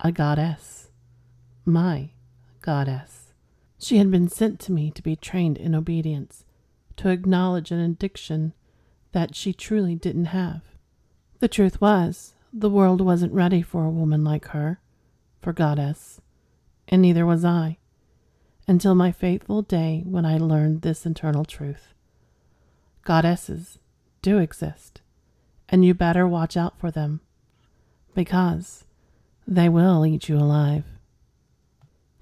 a 0.00 0.10
goddess, 0.10 0.88
my 1.66 2.10
goddess. 2.62 3.32
She 3.78 3.98
had 3.98 4.10
been 4.10 4.28
sent 4.28 4.60
to 4.60 4.72
me 4.72 4.90
to 4.92 5.02
be 5.02 5.16
trained 5.16 5.58
in 5.58 5.74
obedience, 5.74 6.44
to 6.96 7.10
acknowledge 7.10 7.70
an 7.70 7.80
addiction 7.80 8.54
that 9.12 9.34
she 9.34 9.52
truly 9.52 9.94
didn't 9.94 10.26
have. 10.26 10.62
The 11.40 11.48
truth 11.48 11.80
was, 11.80 12.32
the 12.52 12.70
world 12.70 13.00
wasn't 13.00 13.34
ready 13.34 13.60
for 13.60 13.84
a 13.84 13.90
woman 13.90 14.24
like 14.24 14.46
her, 14.48 14.80
for 15.42 15.52
goddess, 15.52 16.20
and 16.88 17.02
neither 17.02 17.26
was 17.26 17.44
I, 17.44 17.76
until 18.66 18.94
my 18.94 19.12
fateful 19.12 19.62
day 19.62 20.02
when 20.06 20.24
I 20.24 20.38
learned 20.38 20.82
this 20.82 21.04
internal 21.04 21.44
truth. 21.44 21.92
Goddesses 23.04 23.78
do 24.22 24.38
exist, 24.38 25.02
and 25.68 25.84
you 25.84 25.92
better 25.92 26.26
watch 26.26 26.56
out 26.56 26.78
for 26.78 26.90
them, 26.90 27.20
because 28.14 28.84
they 29.46 29.68
will 29.68 30.06
eat 30.06 30.28
you 30.28 30.38
alive. 30.38 30.84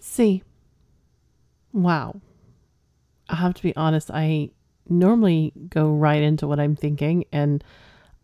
See, 0.00 0.42
wow. 1.72 2.20
I 3.28 3.36
have 3.36 3.54
to 3.54 3.62
be 3.62 3.76
honest, 3.76 4.10
I 4.10 4.50
normally 4.88 5.52
go 5.68 5.92
right 5.92 6.22
into 6.22 6.48
what 6.48 6.58
I'm 6.58 6.74
thinking, 6.74 7.24
and 7.30 7.62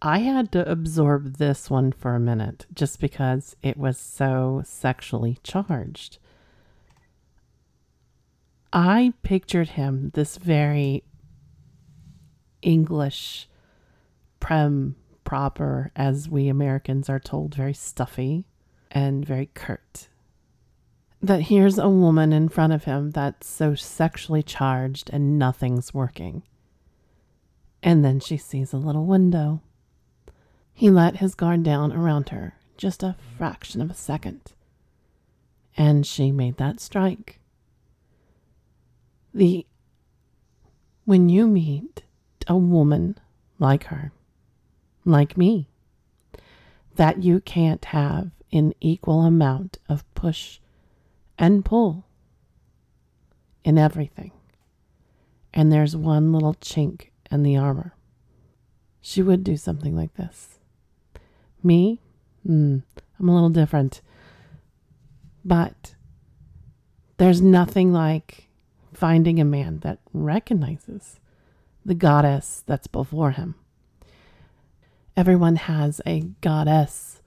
I 0.02 0.18
had 0.18 0.52
to 0.52 0.70
absorb 0.70 1.38
this 1.38 1.70
one 1.70 1.92
for 1.92 2.14
a 2.14 2.20
minute 2.20 2.66
just 2.75 3.00
because 3.00 3.56
it 3.62 3.76
was 3.76 3.98
so 3.98 4.62
sexually 4.64 5.38
charged. 5.42 6.18
I 8.72 9.14
pictured 9.22 9.70
him 9.70 10.10
this 10.14 10.37
very 10.37 11.04
English, 12.60 13.48
prem, 14.40 14.96
proper, 15.25 15.90
as 15.96 16.28
we 16.28 16.48
Americans 16.48 17.08
are 17.08 17.20
told, 17.20 17.54
very 17.54 17.75
stuffy 17.75 18.44
and 18.90 19.25
very 19.25 19.46
curt. 19.54 20.08
That 21.22 21.42
here's 21.42 21.78
a 21.78 21.88
woman 21.88 22.32
in 22.32 22.48
front 22.48 22.72
of 22.72 22.84
him 22.84 23.10
that's 23.10 23.46
so 23.46 23.75
sexually 23.75 24.42
charged 24.42 25.10
and 25.12 25.38
nothing's 25.38 25.92
working. 25.92 26.42
And 27.82 28.04
then 28.04 28.20
she 28.20 28.37
sees 28.37 28.72
a 28.72 28.78
little 28.78 29.06
window. 29.06 29.62
He 30.72 30.90
let 30.90 31.16
his 31.16 31.34
guard 31.34 31.62
down 31.62 31.92
around 31.92 32.28
her 32.28 32.54
just 32.76 33.02
a 33.02 33.16
fraction 33.37 33.80
of 33.80 33.90
a 33.90 33.94
second. 33.94 34.52
And 35.76 36.06
she 36.06 36.30
made 36.32 36.56
that 36.56 36.80
strike. 36.80 37.40
The 39.38 39.66
when 41.04 41.28
you 41.28 41.47
meet 41.47 42.02
a 42.49 42.57
woman 42.57 43.16
like 43.61 43.85
her, 43.85 44.11
like 45.04 45.37
me, 45.37 45.68
that 46.97 47.23
you 47.23 47.38
can't 47.38 47.85
have 47.85 48.33
an 48.50 48.75
equal 48.80 49.21
amount 49.21 49.78
of 49.88 50.02
push 50.16 50.59
and 51.38 51.64
pull 51.64 52.04
in 53.62 53.78
everything. 53.78 54.33
And 55.54 55.71
there's 55.71 55.95
one 55.95 56.33
little 56.33 56.54
chink 56.54 57.11
in 57.30 57.45
the 57.45 57.57
armor. 57.57 57.95
She 59.00 59.23
would 59.23 59.45
do 59.45 59.57
something 59.57 59.95
like 59.95 60.14
this. 60.16 60.59
Me? 61.62 62.00
Mm, 62.45 62.83
I'm 63.21 63.28
a 63.28 63.35
little 63.35 63.50
different. 63.50 64.00
But 65.45 65.95
there's 67.18 67.40
nothing 67.40 67.92
like 67.92 68.47
finding 68.98 69.38
a 69.38 69.44
man 69.44 69.78
that 69.78 70.00
recognizes 70.12 71.20
the 71.84 71.94
goddess 71.94 72.64
that's 72.66 72.88
before 72.88 73.30
him. 73.30 73.54
Everyone 75.16 75.54
has 75.54 76.00
a 76.04 76.22
goddess 76.40 77.22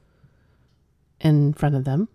in 1.21 1.53
front 1.53 1.75
of 1.75 1.85
them. 1.85 2.09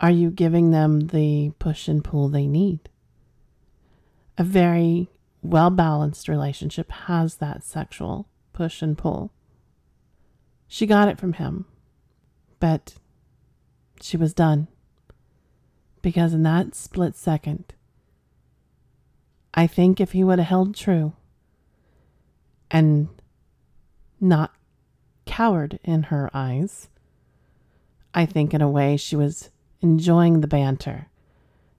Are 0.00 0.12
you 0.12 0.30
giving 0.30 0.70
them 0.70 1.08
the 1.08 1.50
push 1.58 1.88
and 1.88 2.04
pull 2.04 2.28
they 2.28 2.46
need? 2.46 2.88
A 4.36 4.44
very 4.44 5.08
well 5.42 5.70
balanced 5.70 6.28
relationship 6.28 6.92
has 6.92 7.36
that 7.36 7.64
sexual 7.64 8.28
push 8.52 8.82
and 8.82 8.96
pull. 8.96 9.32
She 10.68 10.86
got 10.86 11.08
it 11.08 11.18
from 11.18 11.32
him, 11.32 11.64
but 12.60 12.94
she 14.00 14.16
was 14.16 14.32
done. 14.32 14.68
Because 16.02 16.32
in 16.32 16.44
that 16.44 16.76
split 16.76 17.16
second, 17.16 17.74
I 19.58 19.66
think 19.66 20.00
if 20.00 20.12
he 20.12 20.22
would 20.22 20.38
have 20.38 20.46
held 20.46 20.76
true 20.76 21.14
and 22.70 23.08
not 24.20 24.54
cowered 25.26 25.80
in 25.82 26.04
her 26.04 26.30
eyes, 26.32 26.88
I 28.14 28.24
think 28.24 28.54
in 28.54 28.62
a 28.62 28.70
way 28.70 28.96
she 28.96 29.16
was 29.16 29.50
enjoying 29.80 30.42
the 30.42 30.46
banter, 30.46 31.08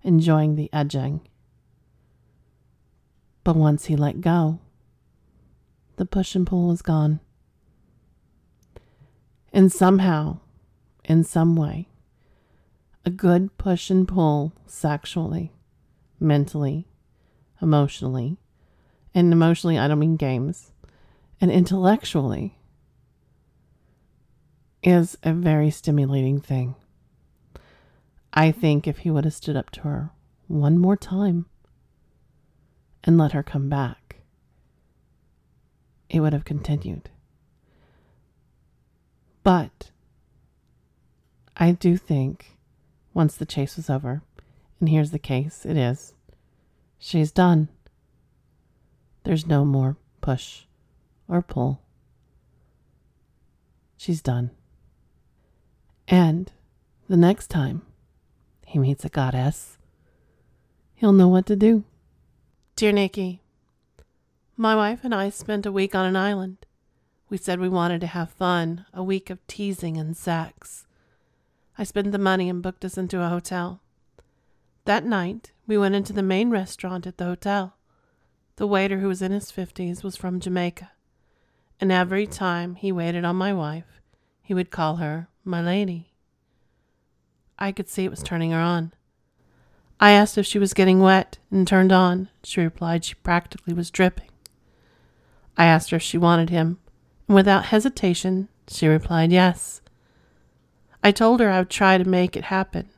enjoying 0.03 0.57
the 0.57 0.69
edging. 0.73 1.21
But 3.45 3.55
once 3.55 3.85
he 3.85 3.95
let 3.95 4.19
go, 4.19 4.59
the 5.95 6.05
push 6.05 6.35
and 6.35 6.45
pull 6.45 6.67
was 6.67 6.81
gone. 6.81 7.21
And 9.53 9.71
somehow, 9.71 10.39
in 11.05 11.23
some 11.23 11.55
way, 11.55 11.87
a 13.05 13.09
good 13.09 13.57
push 13.57 13.89
and 13.89 14.05
pull 14.05 14.51
sexually, 14.65 15.53
mentally, 16.19 16.85
emotionally, 17.61 18.37
and 19.13 19.33
emotionally, 19.33 19.77
I 19.77 19.87
don't 19.87 19.99
mean 19.99 20.15
games, 20.15 20.71
and 21.41 21.51
intellectually 21.51 22.57
is 24.83 25.17
a 25.23 25.33
very 25.33 25.69
stimulating 25.69 26.39
thing. 26.39 26.75
I 28.33 28.51
think 28.51 28.87
if 28.87 28.99
he 28.99 29.11
would 29.11 29.25
have 29.25 29.33
stood 29.33 29.57
up 29.57 29.69
to 29.71 29.81
her 29.81 30.11
one 30.47 30.77
more 30.77 30.95
time 30.95 31.45
and 33.03 33.17
let 33.17 33.33
her 33.33 33.43
come 33.43 33.69
back, 33.69 34.17
it 36.09 36.19
would 36.19 36.33
have 36.33 36.45
continued. 36.45 37.09
But 39.43 39.91
I 41.57 41.71
do 41.71 41.97
think 41.97 42.57
once 43.13 43.35
the 43.35 43.45
chase 43.45 43.75
was 43.75 43.89
over, 43.89 44.21
and 44.79 44.89
here's 44.89 45.11
the 45.11 45.19
case 45.19 45.65
it 45.65 45.75
is, 45.75 46.13
she's 46.99 47.31
done. 47.31 47.69
There's 49.23 49.47
no 49.47 49.65
more 49.65 49.97
push 50.21 50.65
or 51.27 51.41
pull. 51.41 51.81
She's 53.97 54.21
done. 54.21 54.51
And 56.07 56.51
the 57.07 57.17
next 57.17 57.47
time 57.47 57.81
he 58.65 58.79
meets 58.79 59.05
a 59.05 59.09
goddess, 59.09 59.77
he'll 60.95 61.13
know 61.13 61.27
what 61.27 61.45
to 61.47 61.55
do. 61.55 61.83
Dear 62.75 62.91
Nikky, 62.91 63.39
my 64.55 64.75
wife 64.75 65.01
and 65.03 65.13
I 65.13 65.29
spent 65.29 65.65
a 65.65 65.71
week 65.71 65.95
on 65.95 66.05
an 66.05 66.15
island. 66.15 66.57
We 67.29 67.37
said 67.37 67.59
we 67.59 67.69
wanted 67.69 68.01
to 68.01 68.07
have 68.07 68.31
fun, 68.31 68.85
a 68.93 69.03
week 69.03 69.29
of 69.29 69.45
teasing 69.47 69.97
and 69.97 70.17
sex. 70.17 70.87
I 71.77 71.83
spent 71.83 72.11
the 72.11 72.17
money 72.17 72.49
and 72.49 72.61
booked 72.63 72.83
us 72.83 72.97
into 72.97 73.21
a 73.21 73.29
hotel. 73.29 73.81
That 74.89 75.05
night, 75.05 75.51
we 75.67 75.77
went 75.77 75.93
into 75.93 76.13
the 76.13 76.23
main 76.23 76.49
restaurant 76.49 77.05
at 77.05 77.19
the 77.19 77.25
hotel. 77.25 77.75
The 78.55 78.65
waiter, 78.65 78.97
who 78.97 79.07
was 79.07 79.21
in 79.21 79.31
his 79.31 79.51
fifties, 79.51 80.01
was 80.01 80.15
from 80.15 80.39
Jamaica, 80.39 80.89
and 81.79 81.91
every 81.91 82.25
time 82.25 82.73
he 82.73 82.91
waited 82.91 83.23
on 83.23 83.35
my 83.35 83.53
wife, 83.53 84.01
he 84.41 84.55
would 84.55 84.71
call 84.71 84.95
her 84.95 85.27
my 85.43 85.61
lady. 85.61 86.15
I 87.59 87.71
could 87.71 87.87
see 87.87 88.03
it 88.03 88.09
was 88.09 88.23
turning 88.23 88.49
her 88.49 88.59
on. 88.59 88.91
I 89.99 90.13
asked 90.13 90.39
if 90.39 90.47
she 90.47 90.57
was 90.57 90.73
getting 90.73 91.01
wet 91.01 91.37
and 91.51 91.67
turned 91.67 91.91
on. 91.91 92.29
She 92.43 92.59
replied 92.59 93.05
she 93.05 93.13
practically 93.13 93.75
was 93.75 93.91
dripping. 93.91 94.31
I 95.55 95.65
asked 95.65 95.91
her 95.91 95.97
if 95.97 96.01
she 96.01 96.17
wanted 96.17 96.49
him, 96.49 96.79
and 97.27 97.35
without 97.35 97.65
hesitation, 97.65 98.49
she 98.67 98.87
replied 98.87 99.31
yes. 99.31 99.81
I 101.03 101.11
told 101.11 101.41
her 101.41 101.51
I 101.51 101.59
would 101.59 101.69
try 101.69 101.99
to 101.99 102.09
make 102.09 102.35
it 102.35 102.45
happen. 102.45 102.89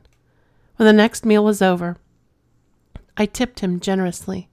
When 0.81 0.87
the 0.87 0.93
next 0.93 1.27
meal 1.27 1.43
was 1.43 1.61
over, 1.61 1.97
I 3.15 3.27
tipped 3.27 3.59
him 3.59 3.79
generously 3.79 4.49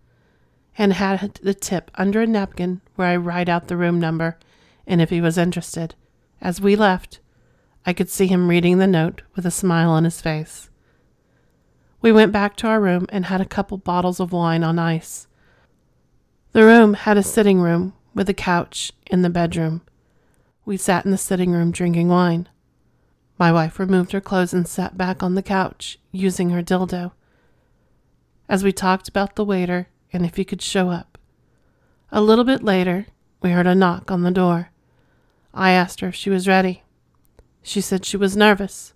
and 0.76 0.92
had 0.92 1.40
the 1.42 1.54
tip 1.54 1.90
under 1.94 2.20
a 2.20 2.26
napkin 2.26 2.82
where 2.96 3.08
I 3.08 3.16
write 3.16 3.48
out 3.48 3.68
the 3.68 3.78
room 3.78 3.98
number 3.98 4.36
and 4.86 5.00
if 5.00 5.08
he 5.08 5.22
was 5.22 5.38
interested. 5.38 5.94
As 6.42 6.60
we 6.60 6.76
left, 6.76 7.20
I 7.86 7.94
could 7.94 8.10
see 8.10 8.26
him 8.26 8.50
reading 8.50 8.76
the 8.76 8.86
note 8.86 9.22
with 9.34 9.46
a 9.46 9.50
smile 9.50 9.88
on 9.88 10.04
his 10.04 10.20
face. 10.20 10.68
We 12.02 12.12
went 12.12 12.30
back 12.30 12.56
to 12.56 12.66
our 12.66 12.78
room 12.78 13.06
and 13.08 13.24
had 13.24 13.40
a 13.40 13.46
couple 13.46 13.78
bottles 13.78 14.20
of 14.20 14.30
wine 14.30 14.62
on 14.62 14.78
ice. 14.78 15.28
The 16.52 16.64
room 16.64 16.92
had 16.92 17.16
a 17.16 17.22
sitting 17.22 17.58
room 17.58 17.94
with 18.12 18.28
a 18.28 18.34
couch 18.34 18.92
in 19.06 19.22
the 19.22 19.30
bedroom. 19.30 19.80
we 20.66 20.76
sat 20.76 21.06
in 21.06 21.10
the 21.10 21.16
sitting 21.16 21.52
room 21.52 21.70
drinking 21.70 22.08
wine. 22.08 22.50
My 23.38 23.52
wife 23.52 23.78
removed 23.78 24.12
her 24.12 24.20
clothes 24.20 24.52
and 24.52 24.66
sat 24.66 24.98
back 24.98 25.22
on 25.22 25.36
the 25.36 25.42
couch, 25.42 25.98
using 26.10 26.50
her 26.50 26.62
dildo. 26.62 27.12
As 28.48 28.64
we 28.64 28.72
talked 28.72 29.08
about 29.08 29.36
the 29.36 29.44
waiter 29.44 29.88
and 30.12 30.24
if 30.24 30.36
he 30.36 30.44
could 30.44 30.62
show 30.62 30.90
up. 30.90 31.18
A 32.10 32.20
little 32.20 32.44
bit 32.44 32.64
later, 32.64 33.06
we 33.40 33.50
heard 33.50 33.66
a 33.66 33.74
knock 33.74 34.10
on 34.10 34.22
the 34.22 34.30
door. 34.30 34.70
I 35.54 35.70
asked 35.70 36.00
her 36.00 36.08
if 36.08 36.14
she 36.14 36.30
was 36.30 36.48
ready. 36.48 36.82
She 37.62 37.80
said 37.80 38.04
she 38.04 38.16
was 38.16 38.36
nervous, 38.36 38.94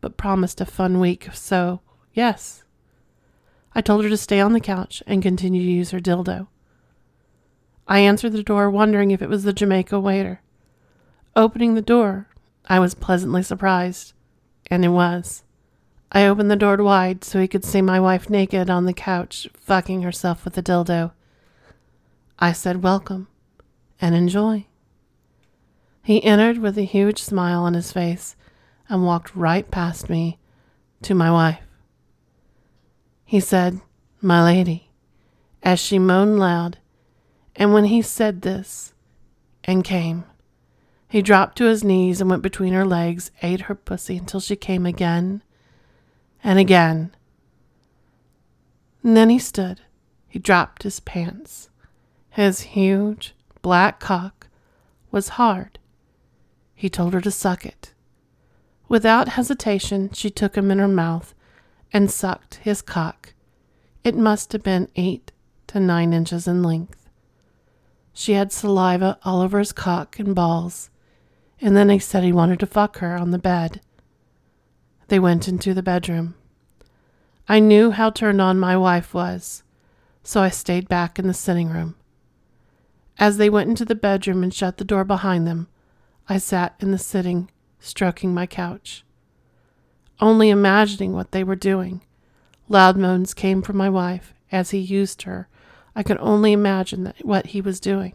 but 0.00 0.16
promised 0.16 0.60
a 0.60 0.66
fun 0.66 1.00
week, 1.00 1.28
so 1.32 1.80
yes. 2.12 2.64
I 3.74 3.80
told 3.80 4.02
her 4.04 4.10
to 4.10 4.16
stay 4.16 4.40
on 4.40 4.52
the 4.52 4.60
couch 4.60 5.02
and 5.06 5.22
continue 5.22 5.62
to 5.62 5.72
use 5.72 5.92
her 5.92 6.00
dildo. 6.00 6.48
I 7.86 8.00
answered 8.00 8.32
the 8.32 8.42
door, 8.42 8.68
wondering 8.68 9.12
if 9.12 9.22
it 9.22 9.28
was 9.28 9.44
the 9.44 9.52
Jamaica 9.52 9.98
waiter. 9.98 10.42
Opening 11.34 11.74
the 11.74 11.80
door, 11.82 12.28
I 12.68 12.78
was 12.78 12.94
pleasantly 12.94 13.42
surprised, 13.42 14.12
and 14.70 14.84
it 14.84 14.88
was. 14.88 15.42
I 16.12 16.26
opened 16.26 16.50
the 16.50 16.56
door 16.56 16.76
wide 16.76 17.24
so 17.24 17.40
he 17.40 17.48
could 17.48 17.64
see 17.64 17.82
my 17.82 17.98
wife 17.98 18.28
naked 18.28 18.68
on 18.68 18.84
the 18.84 18.92
couch, 18.92 19.48
fucking 19.54 20.02
herself 20.02 20.44
with 20.44 20.56
a 20.58 20.62
dildo. 20.62 21.12
I 22.38 22.52
said, 22.52 22.82
Welcome 22.82 23.28
and 24.00 24.14
enjoy. 24.14 24.66
He 26.02 26.22
entered 26.24 26.58
with 26.58 26.78
a 26.78 26.82
huge 26.82 27.22
smile 27.22 27.62
on 27.64 27.74
his 27.74 27.92
face 27.92 28.36
and 28.88 29.04
walked 29.04 29.34
right 29.34 29.70
past 29.70 30.08
me 30.08 30.38
to 31.02 31.14
my 31.14 31.30
wife. 31.30 31.60
He 33.24 33.40
said, 33.40 33.80
My 34.22 34.42
lady, 34.42 34.90
as 35.62 35.80
she 35.80 35.98
moaned 35.98 36.38
loud, 36.38 36.78
and 37.56 37.74
when 37.74 37.86
he 37.86 38.00
said 38.00 38.42
this 38.42 38.94
and 39.64 39.84
came, 39.84 40.24
he 41.08 41.22
dropped 41.22 41.56
to 41.58 41.64
his 41.64 41.82
knees 41.82 42.20
and 42.20 42.28
went 42.28 42.42
between 42.42 42.74
her 42.74 42.84
legs, 42.84 43.30
ate 43.42 43.62
her 43.62 43.74
pussy 43.74 44.18
until 44.18 44.40
she 44.40 44.56
came 44.56 44.84
again 44.84 45.42
and 46.44 46.58
again. 46.58 47.14
And 49.02 49.16
then 49.16 49.30
he 49.30 49.38
stood. 49.38 49.80
He 50.28 50.38
dropped 50.38 50.82
his 50.82 51.00
pants. 51.00 51.70
His 52.30 52.60
huge 52.60 53.34
black 53.62 54.00
cock 54.00 54.48
was 55.10 55.30
hard. 55.30 55.78
He 56.74 56.90
told 56.90 57.14
her 57.14 57.20
to 57.22 57.30
suck 57.30 57.64
it. 57.64 57.94
Without 58.88 59.30
hesitation, 59.30 60.10
she 60.12 60.30
took 60.30 60.56
him 60.56 60.70
in 60.70 60.78
her 60.78 60.88
mouth 60.88 61.34
and 61.92 62.10
sucked 62.10 62.56
his 62.56 62.82
cock. 62.82 63.32
It 64.04 64.14
must 64.14 64.52
have 64.52 64.62
been 64.62 64.88
eight 64.96 65.32
to 65.68 65.80
nine 65.80 66.12
inches 66.12 66.46
in 66.46 66.62
length. 66.62 67.08
She 68.12 68.32
had 68.32 68.52
saliva 68.52 69.18
all 69.24 69.40
over 69.40 69.58
his 69.58 69.72
cock 69.72 70.18
and 70.18 70.34
balls, 70.34 70.90
and 71.60 71.76
then 71.76 71.88
he 71.88 71.98
said 71.98 72.22
he 72.22 72.32
wanted 72.32 72.60
to 72.60 72.66
fuck 72.66 72.98
her 72.98 73.16
on 73.16 73.30
the 73.30 73.38
bed. 73.38 73.80
They 75.08 75.18
went 75.18 75.48
into 75.48 75.74
the 75.74 75.82
bedroom. 75.82 76.34
I 77.48 77.60
knew 77.60 77.90
how 77.90 78.10
turned 78.10 78.40
on 78.40 78.58
my 78.60 78.76
wife 78.76 79.14
was, 79.14 79.62
so 80.22 80.42
I 80.42 80.50
stayed 80.50 80.88
back 80.88 81.18
in 81.18 81.26
the 81.26 81.34
sitting 81.34 81.70
room. 81.70 81.96
As 83.18 83.36
they 83.36 83.50
went 83.50 83.70
into 83.70 83.84
the 83.84 83.94
bedroom 83.94 84.42
and 84.42 84.52
shut 84.52 84.76
the 84.76 84.84
door 84.84 85.04
behind 85.04 85.46
them, 85.46 85.68
I 86.28 86.38
sat 86.38 86.76
in 86.78 86.90
the 86.90 86.98
sitting, 86.98 87.50
stroking 87.80 88.34
my 88.34 88.46
couch. 88.46 89.04
Only 90.20 90.50
imagining 90.50 91.14
what 91.14 91.32
they 91.32 91.42
were 91.42 91.56
doing. 91.56 92.02
Loud 92.68 92.96
moans 92.96 93.32
came 93.34 93.62
from 93.62 93.76
my 93.76 93.88
wife 93.88 94.34
as 94.52 94.70
he 94.70 94.78
used 94.78 95.22
her. 95.22 95.48
I 95.96 96.02
could 96.02 96.18
only 96.18 96.52
imagine 96.52 97.12
what 97.22 97.46
he 97.46 97.60
was 97.60 97.80
doing. 97.80 98.14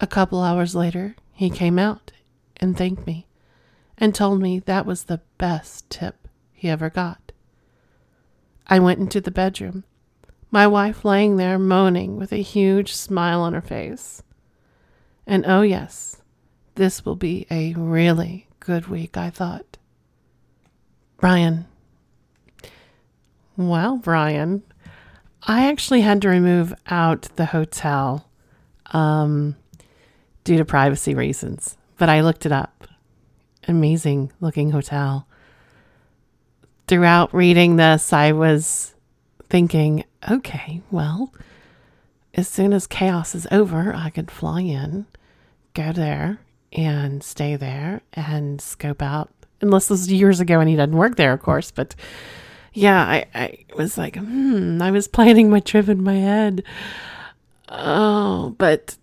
A 0.00 0.06
couple 0.06 0.42
hours 0.42 0.74
later, 0.74 1.16
he 1.36 1.50
came 1.50 1.78
out 1.78 2.12
and 2.56 2.76
thanked 2.76 3.06
me 3.06 3.28
and 3.96 4.14
told 4.14 4.40
me 4.40 4.58
that 4.58 4.86
was 4.86 5.04
the 5.04 5.20
best 5.38 5.88
tip 5.88 6.26
he 6.52 6.68
ever 6.68 6.90
got. 6.90 7.32
I 8.66 8.80
went 8.80 8.98
into 8.98 9.20
the 9.20 9.30
bedroom 9.30 9.84
my 10.50 10.66
wife 10.66 11.04
laying 11.04 11.36
there 11.36 11.58
moaning 11.58 12.16
with 12.16 12.32
a 12.32 12.36
huge 12.36 12.94
smile 12.94 13.40
on 13.42 13.52
her 13.52 13.60
face. 13.60 14.22
And 15.26 15.44
oh, 15.46 15.62
yes, 15.62 16.22
this 16.76 17.04
will 17.04 17.16
be 17.16 17.46
a 17.50 17.74
really 17.74 18.46
good 18.60 18.86
week, 18.86 19.16
I 19.16 19.30
thought. 19.30 19.76
Brian. 21.18 21.66
Well, 23.56 23.96
Brian, 23.96 24.62
I 25.42 25.68
actually 25.68 26.02
had 26.02 26.22
to 26.22 26.28
remove 26.28 26.72
out 26.86 27.28
the 27.36 27.46
hotel 27.46 28.28
um, 28.92 29.56
due 30.46 30.56
to 30.56 30.64
privacy 30.64 31.12
reasons, 31.12 31.76
but 31.98 32.08
I 32.08 32.20
looked 32.20 32.46
it 32.46 32.52
up. 32.52 32.86
Amazing 33.66 34.32
looking 34.40 34.70
hotel. 34.70 35.26
Throughout 36.86 37.34
reading 37.34 37.74
this, 37.74 38.12
I 38.12 38.30
was 38.30 38.94
thinking, 39.50 40.04
okay, 40.30 40.82
well, 40.92 41.34
as 42.32 42.46
soon 42.46 42.72
as 42.72 42.86
chaos 42.86 43.34
is 43.34 43.48
over, 43.50 43.92
I 43.92 44.08
could 44.10 44.30
fly 44.30 44.60
in, 44.60 45.06
go 45.74 45.90
there, 45.90 46.38
and 46.72 47.24
stay 47.24 47.56
there 47.56 48.02
and 48.12 48.60
scope 48.60 49.02
out. 49.02 49.30
Unless 49.60 49.88
this 49.88 50.00
was 50.00 50.12
years 50.12 50.38
ago 50.38 50.60
and 50.60 50.68
he 50.68 50.76
doesn't 50.76 50.96
work 50.96 51.16
there, 51.16 51.32
of 51.32 51.42
course. 51.42 51.72
But 51.72 51.96
yeah, 52.72 53.02
I, 53.02 53.24
I 53.34 53.58
was 53.76 53.98
like, 53.98 54.14
hmm, 54.14 54.80
I 54.80 54.92
was 54.92 55.08
planning 55.08 55.50
my 55.50 55.58
trip 55.58 55.88
in 55.88 56.04
my 56.04 56.14
head. 56.14 56.62
Oh, 57.68 58.54
but. 58.58 58.96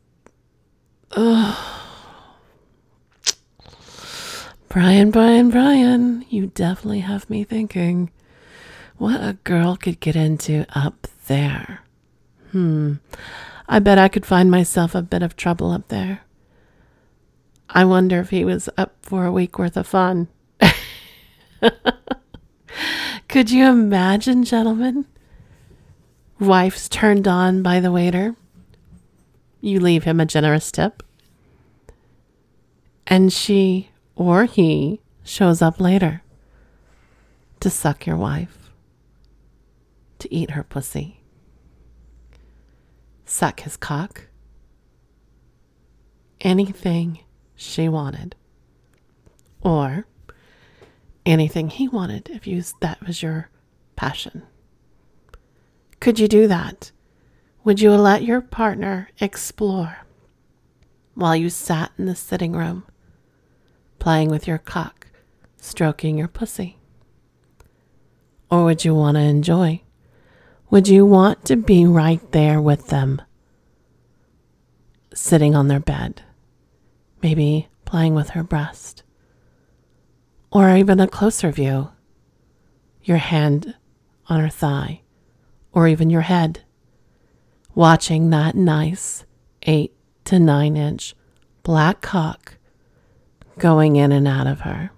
Brian, 4.70 5.12
Brian, 5.12 5.52
Brian, 5.52 6.26
you 6.30 6.48
definitely 6.48 7.02
have 7.02 7.30
me 7.30 7.44
thinking 7.44 8.10
what 8.98 9.22
a 9.22 9.38
girl 9.44 9.76
could 9.76 10.00
get 10.00 10.16
into 10.16 10.66
up 10.74 11.06
there. 11.28 11.82
Hmm. 12.52 12.96
I 13.70 13.78
bet 13.80 14.00
I 14.00 14.08
could 14.08 14.26
find 14.26 14.50
myself 14.50 14.96
a 14.96 15.04
bit 15.04 15.22
of 15.22 15.36
trouble 15.36 15.72
up 15.72 15.90
there. 15.90 16.22
I 17.70 17.86
wonder 17.86 18.20
if 18.20 18.32
he 18.32 18.44
was 18.44 18.68
up 18.78 18.96
for 19.04 19.26
a 19.26 19.32
week 19.32 19.60
worth 19.60 19.78
of 19.78 19.86
fun. 19.86 20.30
could 23.28 23.52
you 23.52 23.68
imagine, 23.68 24.44
gentlemen? 24.44 25.06
Wife's 26.40 26.90
turned 26.90 27.28
on 27.28 27.62
by 27.62 27.80
the 27.80 27.92
waiter. 27.92 28.36
You 29.66 29.80
leave 29.80 30.04
him 30.04 30.20
a 30.20 30.26
generous 30.26 30.74
tip. 30.74 31.02
And 33.08 33.32
she 33.32 33.92
or 34.14 34.44
he 34.44 35.00
shows 35.24 35.62
up 35.62 35.80
later 35.80 36.22
to 37.62 37.70
suck 37.70 38.06
your 38.06 38.18
wife 38.18 38.74
to 40.20 40.34
eat 40.34 40.52
her 40.52 40.64
pussy, 40.64 41.22
suck 43.24 43.62
his 43.62 43.78
cock, 43.78 44.28
anything 46.42 47.20
she 47.56 47.88
wanted, 47.88 48.36
or 49.62 50.08
anything 51.26 51.70
he 51.70 51.88
wanted 51.88 52.30
if 52.30 52.46
you 52.46 52.62
that 52.82 53.02
was 53.08 53.24
your 53.24 53.50
passion. 53.96 54.44
Could 56.02 56.20
you 56.20 56.28
do 56.28 56.50
that? 56.50 56.92
Would 57.64 57.80
you 57.80 57.92
let 57.92 58.24
your 58.24 58.42
partner 58.42 59.10
explore 59.20 60.00
while 61.16 61.36
you 61.36 61.50
sat 61.50 61.92
in 61.98 62.06
the 62.06 62.16
sitting 62.16 62.54
room, 62.54 62.84
playing 64.00 64.30
with 64.30 64.48
your 64.48 64.58
cock, 64.58 65.08
stroking 65.58 66.18
your 66.18 66.28
pussy? 66.28 66.78
Or 68.52 68.66
would 68.66 68.84
you 68.84 68.94
want 68.94 69.16
to 69.16 69.22
enjoy 69.22 69.82
would 70.74 70.88
you 70.88 71.06
want 71.06 71.46
to 71.46 71.56
be 71.56 71.86
right 71.86 72.32
there 72.32 72.60
with 72.60 72.88
them, 72.88 73.22
sitting 75.14 75.54
on 75.54 75.68
their 75.68 75.80
bed, 75.80 76.24
maybe 77.22 77.68
playing 77.86 78.16
with 78.16 78.32
her 78.32 78.42
breast, 78.42 79.04
or 80.52 80.76
even 80.76 81.00
a 81.00 81.08
closer 81.08 81.52
view, 81.52 81.92
your 83.04 83.18
hand 83.18 83.76
on 84.26 84.40
her 84.40 84.50
thigh, 84.50 85.02
or 85.74 85.88
even 85.88 86.10
your 86.10 86.22
head, 86.22 86.64
watching 87.76 88.30
that 88.30 88.56
nice 88.56 89.26
eight 89.64 89.94
to 90.26 90.40
nine 90.40 90.76
inch 90.78 91.16
black 91.64 92.02
cock 92.02 92.58
going 93.58 93.96
in 93.96 94.12
and 94.12 94.28
out 94.28 94.48
of 94.48 94.62
her, 94.62 94.92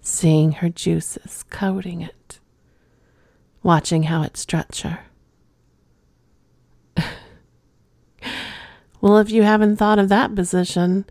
seeing 0.00 0.52
her 0.52 0.68
juices 0.68 1.44
coating 1.50 2.00
it 2.00 2.16
watching 3.66 4.04
how 4.04 4.22
it 4.22 4.36
struts 4.36 4.82
her. 4.82 5.00
well, 9.00 9.18
if 9.18 9.28
you 9.28 9.42
haven't 9.42 9.76
thought 9.76 9.98
of 9.98 10.08
that 10.08 10.36
position, 10.36 11.04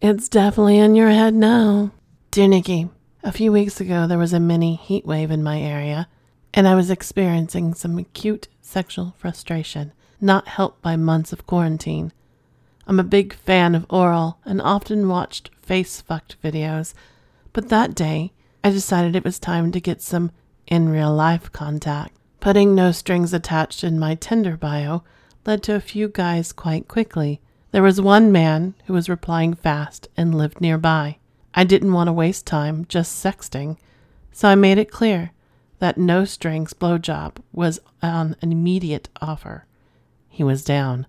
it's 0.00 0.28
definitely 0.28 0.78
in 0.78 0.96
your 0.96 1.10
head 1.10 1.34
now. 1.34 1.92
Dear 2.32 2.48
Nikky, 2.48 2.90
a 3.22 3.30
few 3.30 3.52
weeks 3.52 3.80
ago 3.80 4.08
there 4.08 4.18
was 4.18 4.32
a 4.32 4.40
mini 4.40 4.74
heat 4.74 5.06
wave 5.06 5.30
in 5.30 5.44
my 5.44 5.60
area, 5.60 6.08
and 6.52 6.66
I 6.66 6.74
was 6.74 6.90
experiencing 6.90 7.74
some 7.74 7.98
acute 7.98 8.48
sexual 8.60 9.14
frustration, 9.18 9.92
not 10.20 10.48
helped 10.48 10.82
by 10.82 10.96
months 10.96 11.32
of 11.32 11.46
quarantine. 11.46 12.12
I'm 12.86 12.98
a 12.98 13.04
big 13.04 13.34
fan 13.34 13.74
of 13.74 13.86
oral 13.88 14.38
and 14.44 14.60
often 14.60 15.08
watched 15.08 15.50
face 15.62 16.00
fucked 16.00 16.40
videos, 16.42 16.92
but 17.52 17.68
that 17.68 17.94
day 17.94 18.32
I 18.64 18.70
decided 18.70 19.14
it 19.14 19.24
was 19.24 19.38
time 19.38 19.72
to 19.72 19.80
get 19.80 20.02
some 20.02 20.32
in 20.66 20.88
real 20.88 21.14
life 21.14 21.52
contact. 21.52 22.16
Putting 22.40 22.74
no 22.74 22.90
strings 22.90 23.32
attached 23.32 23.84
in 23.84 23.98
my 23.98 24.14
Tinder 24.14 24.56
bio 24.56 25.02
led 25.46 25.62
to 25.64 25.74
a 25.74 25.80
few 25.80 26.08
guys 26.08 26.52
quite 26.52 26.88
quickly. 26.88 27.40
There 27.70 27.82
was 27.82 28.00
one 28.00 28.32
man 28.32 28.74
who 28.86 28.92
was 28.92 29.08
replying 29.08 29.54
fast 29.54 30.08
and 30.16 30.34
lived 30.34 30.60
nearby. 30.60 31.18
I 31.54 31.64
didn't 31.64 31.92
want 31.92 32.08
to 32.08 32.12
waste 32.12 32.46
time 32.46 32.86
just 32.88 33.22
sexting, 33.22 33.76
so 34.32 34.48
I 34.48 34.54
made 34.54 34.78
it 34.78 34.90
clear 34.90 35.32
that 35.80 35.98
no 35.98 36.24
strings 36.24 36.72
blowjob 36.72 37.36
was 37.52 37.80
on 38.02 38.36
an 38.40 38.52
immediate 38.52 39.08
offer. 39.20 39.66
He 40.28 40.44
was 40.44 40.64
down. 40.64 41.06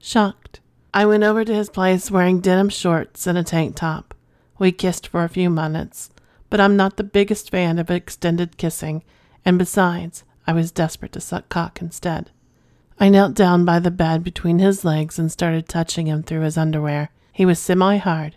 Shocked. 0.00 0.60
I 0.92 1.06
went 1.06 1.22
over 1.22 1.44
to 1.44 1.54
his 1.54 1.70
place 1.70 2.10
wearing 2.10 2.40
denim 2.40 2.70
shorts 2.70 3.26
and 3.26 3.38
a 3.38 3.44
tank 3.44 3.76
top. 3.76 4.14
We 4.58 4.72
kissed 4.72 5.06
for 5.06 5.22
a 5.22 5.28
few 5.28 5.48
minutes, 5.50 6.10
but 6.50 6.60
I'm 6.60 6.76
not 6.76 6.96
the 6.96 7.04
biggest 7.04 7.50
fan 7.50 7.78
of 7.78 7.90
extended 7.90 8.56
kissing, 8.56 9.04
and 9.44 9.58
besides, 9.58 10.24
I 10.46 10.52
was 10.52 10.72
desperate 10.72 11.12
to 11.12 11.20
suck 11.20 11.48
cock 11.48 11.80
instead. 11.80 12.30
I 12.98 13.10
knelt 13.10 13.34
down 13.34 13.64
by 13.64 13.78
the 13.78 13.90
bed 13.90 14.24
between 14.24 14.58
his 14.58 14.84
legs 14.84 15.18
and 15.18 15.30
started 15.30 15.68
touching 15.68 16.06
him 16.06 16.22
through 16.22 16.40
his 16.40 16.58
underwear. 16.58 17.10
He 17.32 17.46
was 17.46 17.58
semi 17.58 17.98
hard. 17.98 18.36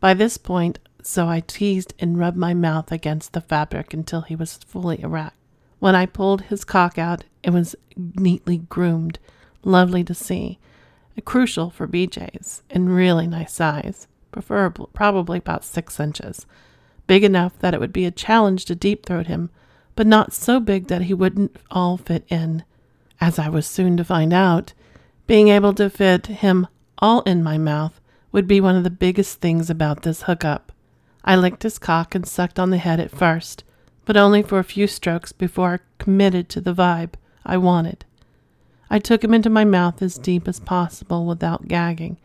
By 0.00 0.14
this 0.14 0.38
point, 0.38 0.80
so 1.06 1.28
I 1.28 1.40
teased 1.40 1.94
and 1.98 2.18
rubbed 2.18 2.36
my 2.36 2.54
mouth 2.54 2.92
against 2.92 3.32
the 3.32 3.40
fabric 3.40 3.92
until 3.92 4.22
he 4.22 4.36
was 4.36 4.54
fully 4.56 5.00
erect. 5.02 5.36
When 5.78 5.94
I 5.94 6.06
pulled 6.06 6.42
his 6.42 6.64
cock 6.64 6.98
out, 6.98 7.24
it 7.42 7.50
was 7.50 7.74
neatly 7.96 8.58
groomed, 8.58 9.18
lovely 9.64 10.04
to 10.04 10.14
see, 10.14 10.58
crucial 11.24 11.70
for 11.70 11.88
BJ's, 11.88 12.62
and 12.70 12.94
really 12.94 13.26
nice 13.26 13.52
size, 13.52 14.06
preferable, 14.30 14.90
probably 14.92 15.38
about 15.38 15.64
six 15.64 15.98
inches, 16.00 16.46
big 17.06 17.24
enough 17.24 17.58
that 17.58 17.74
it 17.74 17.80
would 17.80 17.92
be 17.92 18.06
a 18.06 18.10
challenge 18.10 18.64
to 18.66 18.74
deep 18.74 19.04
throat 19.04 19.26
him, 19.26 19.50
but 19.94 20.06
not 20.06 20.32
so 20.32 20.58
big 20.58 20.86
that 20.86 21.02
he 21.02 21.14
wouldn't 21.14 21.56
all 21.70 21.96
fit 21.96 22.24
in. 22.28 22.64
As 23.20 23.38
I 23.38 23.48
was 23.48 23.66
soon 23.66 23.96
to 23.98 24.04
find 24.04 24.32
out, 24.32 24.72
being 25.26 25.48
able 25.48 25.74
to 25.74 25.90
fit 25.90 26.26
him 26.26 26.66
all 26.98 27.20
in 27.22 27.42
my 27.42 27.58
mouth 27.58 28.00
would 28.32 28.46
be 28.46 28.60
one 28.60 28.76
of 28.76 28.84
the 28.84 28.90
biggest 28.90 29.40
things 29.40 29.68
about 29.68 30.02
this 30.02 30.22
hookup. 30.22 30.71
I 31.24 31.36
licked 31.36 31.62
his 31.62 31.78
cock 31.78 32.14
and 32.14 32.26
sucked 32.26 32.58
on 32.58 32.70
the 32.70 32.78
head 32.78 32.98
at 32.98 33.10
first, 33.10 33.64
but 34.04 34.16
only 34.16 34.42
for 34.42 34.58
a 34.58 34.64
few 34.64 34.86
strokes 34.86 35.32
before 35.32 35.74
I 35.74 36.02
committed 36.02 36.48
to 36.50 36.60
the 36.60 36.74
vibe 36.74 37.14
I 37.44 37.56
wanted. 37.56 38.04
I 38.90 38.98
took 38.98 39.22
him 39.24 39.32
into 39.32 39.48
my 39.48 39.64
mouth 39.64 40.02
as 40.02 40.18
deep 40.18 40.48
as 40.48 40.60
possible 40.60 41.24
without 41.24 41.68
gagging 41.68 42.18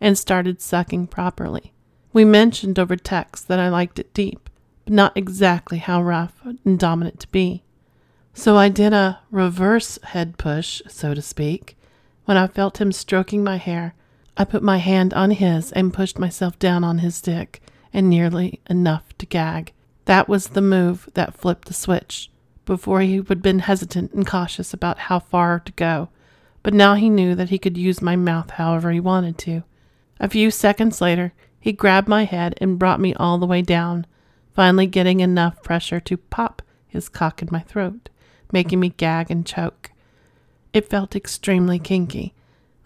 and 0.00 0.16
started 0.16 0.60
sucking 0.60 1.08
properly. 1.08 1.72
We 2.12 2.24
mentioned 2.24 2.78
over 2.78 2.96
text 2.96 3.48
that 3.48 3.60
I 3.60 3.68
liked 3.68 3.98
it 3.98 4.14
deep, 4.14 4.48
but 4.84 4.94
not 4.94 5.16
exactly 5.16 5.78
how 5.78 6.02
rough 6.02 6.40
and 6.64 6.78
dominant 6.78 7.20
to 7.20 7.28
be. 7.28 7.62
So 8.32 8.56
I 8.56 8.68
did 8.68 8.92
a 8.92 9.20
reverse 9.30 9.98
head 10.02 10.38
push, 10.38 10.80
so 10.88 11.12
to 11.12 11.20
speak. 11.22 11.76
When 12.24 12.36
I 12.36 12.46
felt 12.46 12.80
him 12.80 12.92
stroking 12.92 13.44
my 13.44 13.56
hair, 13.56 13.94
I 14.36 14.44
put 14.44 14.62
my 14.62 14.78
hand 14.78 15.12
on 15.12 15.32
his 15.32 15.72
and 15.72 15.92
pushed 15.92 16.18
myself 16.18 16.58
down 16.58 16.84
on 16.84 16.98
his 16.98 17.20
dick 17.20 17.60
and 17.92 18.08
nearly 18.08 18.60
enough 18.68 19.16
to 19.18 19.26
gag. 19.26 19.72
That 20.04 20.28
was 20.28 20.48
the 20.48 20.62
move 20.62 21.08
that 21.14 21.34
flipped 21.34 21.68
the 21.68 21.74
switch. 21.74 22.30
Before 22.64 23.00
he 23.00 23.16
had 23.16 23.42
been 23.42 23.60
hesitant 23.60 24.12
and 24.12 24.26
cautious 24.26 24.74
about 24.74 24.98
how 24.98 25.18
far 25.18 25.60
to 25.60 25.72
go, 25.72 26.10
but 26.62 26.74
now 26.74 26.94
he 26.94 27.08
knew 27.08 27.34
that 27.34 27.48
he 27.48 27.58
could 27.58 27.78
use 27.78 28.02
my 28.02 28.16
mouth 28.16 28.50
however 28.50 28.90
he 28.90 29.00
wanted 29.00 29.38
to. 29.38 29.62
A 30.20 30.28
few 30.28 30.50
seconds 30.50 31.00
later, 31.00 31.32
he 31.60 31.72
grabbed 31.72 32.08
my 32.08 32.24
head 32.24 32.54
and 32.60 32.78
brought 32.78 33.00
me 33.00 33.14
all 33.14 33.38
the 33.38 33.46
way 33.46 33.62
down, 33.62 34.06
finally 34.54 34.86
getting 34.86 35.20
enough 35.20 35.62
pressure 35.62 36.00
to 36.00 36.16
pop 36.16 36.62
his 36.86 37.08
cock 37.08 37.42
in 37.42 37.48
my 37.50 37.60
throat, 37.60 38.08
making 38.52 38.80
me 38.80 38.90
gag 38.90 39.30
and 39.30 39.46
choke. 39.46 39.92
It 40.72 40.88
felt 40.88 41.16
extremely 41.16 41.78
kinky, 41.78 42.34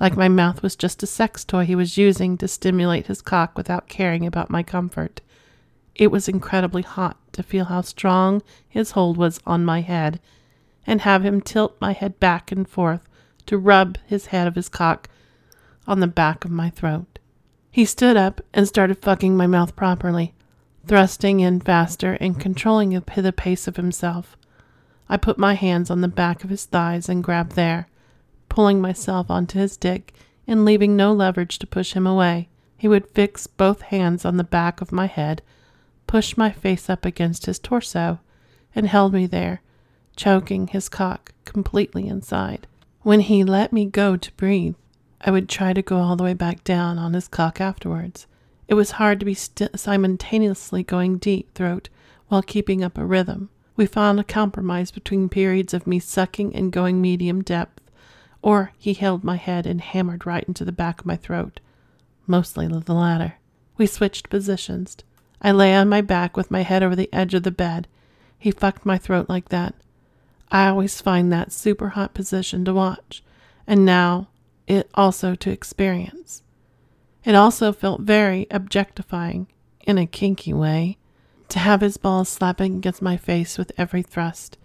like 0.02 0.16
my 0.16 0.28
mouth 0.28 0.64
was 0.64 0.74
just 0.74 1.04
a 1.04 1.06
sex 1.06 1.44
toy 1.44 1.64
he 1.64 1.76
was 1.76 1.96
using 1.96 2.36
to 2.36 2.48
stimulate 2.48 3.06
his 3.06 3.22
cock 3.22 3.56
without 3.56 3.88
caring 3.88 4.26
about 4.26 4.50
my 4.50 4.60
comfort. 4.60 5.20
It 5.94 6.10
was 6.10 6.28
incredibly 6.28 6.82
hot 6.82 7.16
to 7.34 7.42
feel 7.44 7.66
how 7.66 7.82
strong 7.82 8.42
his 8.68 8.90
hold 8.90 9.16
was 9.16 9.38
on 9.46 9.64
my 9.64 9.80
head 9.80 10.18
and 10.84 11.02
have 11.02 11.24
him 11.24 11.40
tilt 11.40 11.76
my 11.80 11.92
head 11.92 12.18
back 12.18 12.50
and 12.50 12.68
forth 12.68 13.08
to 13.46 13.56
rub 13.56 13.96
his 14.04 14.26
head 14.26 14.48
of 14.48 14.56
his 14.56 14.68
cock 14.68 15.08
on 15.86 16.00
the 16.00 16.08
back 16.08 16.44
of 16.44 16.50
my 16.50 16.68
throat. 16.68 17.20
He 17.70 17.84
stood 17.84 18.16
up 18.16 18.40
and 18.52 18.66
started 18.66 19.00
fucking 19.02 19.36
my 19.36 19.46
mouth 19.46 19.76
properly, 19.76 20.34
thrusting 20.84 21.38
in 21.38 21.60
faster 21.60 22.14
and 22.14 22.40
controlling 22.40 22.90
the 22.90 23.32
pace 23.32 23.68
of 23.68 23.76
himself. 23.76 24.36
I 25.08 25.16
put 25.16 25.38
my 25.38 25.54
hands 25.54 25.90
on 25.90 26.00
the 26.00 26.08
back 26.08 26.42
of 26.42 26.50
his 26.50 26.64
thighs 26.64 27.08
and 27.08 27.22
grabbed 27.22 27.52
there 27.52 27.86
pulling 28.52 28.82
myself 28.82 29.30
onto 29.30 29.58
his 29.58 29.78
dick 29.78 30.12
and 30.46 30.62
leaving 30.62 30.94
no 30.94 31.10
leverage 31.10 31.58
to 31.58 31.66
push 31.66 31.94
him 31.94 32.06
away. 32.06 32.50
He 32.76 32.86
would 32.86 33.08
fix 33.08 33.46
both 33.46 33.80
hands 33.80 34.26
on 34.26 34.36
the 34.36 34.44
back 34.44 34.82
of 34.82 34.92
my 34.92 35.06
head, 35.06 35.40
push 36.06 36.36
my 36.36 36.50
face 36.50 36.90
up 36.90 37.06
against 37.06 37.46
his 37.46 37.58
torso, 37.58 38.20
and 38.74 38.86
held 38.86 39.14
me 39.14 39.24
there, 39.24 39.62
choking 40.16 40.66
his 40.66 40.90
cock 40.90 41.32
completely 41.46 42.06
inside. 42.06 42.66
When 43.00 43.20
he 43.20 43.42
let 43.42 43.72
me 43.72 43.86
go 43.86 44.18
to 44.18 44.32
breathe, 44.32 44.74
I 45.22 45.30
would 45.30 45.48
try 45.48 45.72
to 45.72 45.80
go 45.80 45.96
all 45.96 46.16
the 46.16 46.24
way 46.24 46.34
back 46.34 46.62
down 46.62 46.98
on 46.98 47.14
his 47.14 47.28
cock 47.28 47.58
afterwards. 47.58 48.26
It 48.68 48.74
was 48.74 48.92
hard 48.92 49.18
to 49.20 49.24
be 49.24 49.32
st- 49.32 49.80
simultaneously 49.80 50.82
going 50.82 51.16
deep 51.16 51.54
throat 51.54 51.88
while 52.28 52.42
keeping 52.42 52.84
up 52.84 52.98
a 52.98 53.06
rhythm. 53.06 53.48
We 53.76 53.86
found 53.86 54.20
a 54.20 54.24
compromise 54.24 54.90
between 54.90 55.30
periods 55.30 55.72
of 55.72 55.86
me 55.86 55.98
sucking 56.00 56.54
and 56.54 56.70
going 56.70 57.00
medium 57.00 57.42
depth 57.42 57.78
or 58.42 58.72
he 58.76 58.92
held 58.94 59.24
my 59.24 59.36
head 59.36 59.66
and 59.66 59.80
hammered 59.80 60.26
right 60.26 60.44
into 60.44 60.64
the 60.64 60.72
back 60.72 61.00
of 61.00 61.06
my 61.06 61.16
throat. 61.16 61.60
Mostly 62.26 62.66
the 62.66 62.92
latter. 62.92 63.34
We 63.76 63.86
switched 63.86 64.28
positions. 64.28 64.96
I 65.40 65.52
lay 65.52 65.74
on 65.74 65.88
my 65.88 66.00
back 66.00 66.36
with 66.36 66.50
my 66.50 66.62
head 66.62 66.82
over 66.82 66.94
the 66.94 67.12
edge 67.12 67.34
of 67.34 67.44
the 67.44 67.50
bed. 67.50 67.88
He 68.38 68.50
fucked 68.50 68.84
my 68.84 68.98
throat 68.98 69.28
like 69.28 69.48
that. 69.48 69.74
I 70.50 70.68
always 70.68 71.00
find 71.00 71.32
that 71.32 71.52
super 71.52 71.90
hot 71.90 72.12
position 72.12 72.64
to 72.64 72.74
watch, 72.74 73.22
and 73.66 73.84
now 73.84 74.28
it 74.66 74.90
also 74.94 75.34
to 75.36 75.50
experience. 75.50 76.42
It 77.24 77.34
also 77.34 77.72
felt 77.72 78.02
very 78.02 78.46
objectifying, 78.50 79.46
in 79.80 79.96
a 79.96 80.06
kinky 80.06 80.52
way, 80.52 80.98
to 81.48 81.58
have 81.58 81.80
his 81.80 81.96
balls 81.96 82.28
slapping 82.28 82.76
against 82.76 83.00
my 83.00 83.16
face 83.16 83.56
with 83.56 83.72
every 83.78 84.02
thrust. 84.02 84.58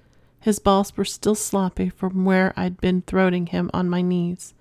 His 0.48 0.60
balls 0.60 0.96
were 0.96 1.04
still 1.04 1.36
sloppy 1.36 1.90
from 1.90 2.24
where 2.24 2.54
I'd 2.56 2.80
been 2.80 3.02
throating 3.02 3.48
him 3.50 3.70
on 3.74 3.90
my 3.90 4.02
knees, 4.02 4.54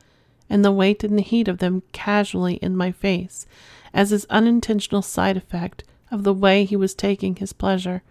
and 0.51 0.65
the 0.65 0.73
weight 0.73 1.05
and 1.05 1.17
the 1.17 1.23
heat 1.23 1.47
of 1.47 1.59
them 1.59 1.85
casually 1.93 2.55
in 2.55 2.77
my 2.77 2.91
face 2.91 3.47
as 3.95 4.11
his 4.11 4.27
unintentional 4.29 5.01
side 5.01 5.37
effect 5.37 5.85
of 6.11 6.25
the 6.25 6.35
way 6.35 6.65
he 6.65 6.75
was 6.75 6.93
taking 6.93 7.37
his 7.37 7.53
pleasure. 7.53 8.03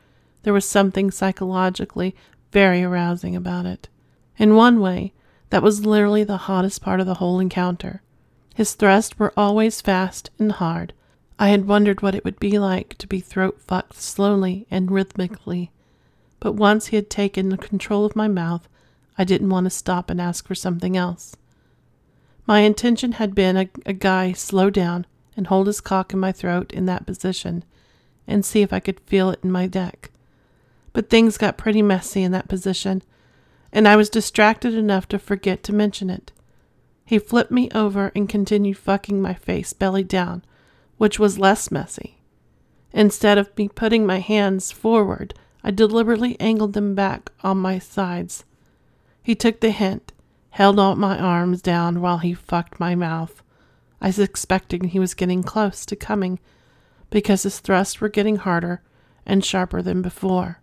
There 0.44 0.54
was 0.54 0.64
something 0.64 1.12
psychologically 1.12 2.16
very 2.54 2.82
arousing 2.82 3.36
about 3.36 3.66
it. 3.66 3.90
In 4.38 4.56
one 4.56 4.80
way, 4.80 5.12
that 5.50 5.62
was 5.62 5.86
literally 5.86 6.24
the 6.24 6.48
hottest 6.48 6.82
part 6.82 7.02
of 7.02 7.06
the 7.06 7.16
whole 7.16 7.42
encounter. 7.42 8.02
His 8.54 8.74
thrusts 8.74 9.20
were 9.20 9.34
always 9.36 9.82
fast 9.82 10.30
and 10.40 10.54
hard. 10.54 10.94
I 11.38 11.50
had 11.50 11.68
wondered 11.68 12.02
what 12.02 12.16
it 12.16 12.24
would 12.24 12.40
be 12.40 12.58
like 12.58 12.98
to 13.00 13.06
be 13.06 13.20
throat 13.20 13.60
fucked 13.60 13.96
slowly 13.96 14.66
and 14.72 14.92
rhythmically 14.92 15.72
but 16.46 16.54
once 16.54 16.86
he 16.86 16.96
had 16.96 17.10
taken 17.10 17.58
control 17.58 18.06
of 18.06 18.16
my 18.16 18.28
mouth, 18.28 18.70
I 19.18 19.24
didn't 19.24 19.50
want 19.50 19.64
to 19.64 19.72
stop 19.72 20.12
and 20.12 20.22
ask 20.22 20.46
for 20.46 20.54
something 20.54 20.96
else. 20.96 21.36
My 22.46 22.60
intention 22.60 23.14
had 23.14 23.34
been 23.34 23.58
a, 23.58 23.68
a 23.88 23.94
guy 23.94 24.32
slow 24.34 24.70
down 24.70 25.08
and 25.36 25.48
hold 25.48 25.66
his 25.66 25.82
cock 25.82 26.14
in 26.14 26.20
my 26.20 26.32
throat 26.32 26.72
in 26.72 26.86
that 26.86 27.08
position 27.08 27.66
and 28.28 28.46
see 28.46 28.62
if 28.62 28.72
I 28.72 28.80
could 28.80 29.00
feel 29.00 29.32
it 29.32 29.40
in 29.42 29.52
my 29.52 29.66
neck. 29.66 30.12
But 30.94 31.10
things 31.10 31.40
got 31.40 31.58
pretty 31.58 31.82
messy 31.82 32.22
in 32.22 32.32
that 32.34 32.48
position, 32.48 33.02
and 33.74 33.88
I 33.88 33.96
was 33.96 34.12
distracted 34.12 34.76
enough 34.76 35.08
to 35.08 35.18
forget 35.18 35.64
to 35.64 35.74
mention 35.74 36.12
it. 36.12 36.32
He 37.06 37.18
flipped 37.18 37.50
me 37.50 37.72
over 37.72 38.12
and 38.16 38.30
continued 38.30 38.78
fucking 38.78 39.20
my 39.20 39.34
face 39.34 39.74
belly 39.74 40.04
down, 40.04 40.46
which 40.98 41.18
was 41.18 41.40
less 41.40 41.72
messy. 41.72 42.20
Instead 42.94 43.40
of 43.40 43.50
me 43.58 43.68
putting 43.68 44.06
my 44.06 44.20
hands 44.20 44.72
forward, 44.72 45.34
I 45.66 45.72
deliberately 45.72 46.40
angled 46.40 46.74
them 46.74 46.94
back 46.94 47.32
on 47.42 47.58
my 47.58 47.80
sides. 47.80 48.46
He 49.24 49.34
took 49.34 49.62
the 49.62 49.72
hint, 49.72 50.14
held 50.52 50.80
out 50.80 51.00
my 51.00 51.18
arms 51.18 51.60
down 51.60 52.02
while 52.02 52.20
he 52.20 52.36
fucked 52.36 52.80
my 52.80 52.94
mouth. 52.94 53.42
I 54.00 54.08
was 54.08 54.20
expecting 54.20 54.84
he 54.84 55.00
was 55.00 55.16
getting 55.16 55.42
close 55.42 55.84
to 55.88 55.96
coming 55.96 56.38
because 57.10 57.42
his 57.42 57.60
thrusts 57.60 58.00
were 58.00 58.10
getting 58.10 58.36
harder 58.36 58.84
and 59.26 59.44
sharper 59.44 59.82
than 59.82 60.04
before. 60.04 60.62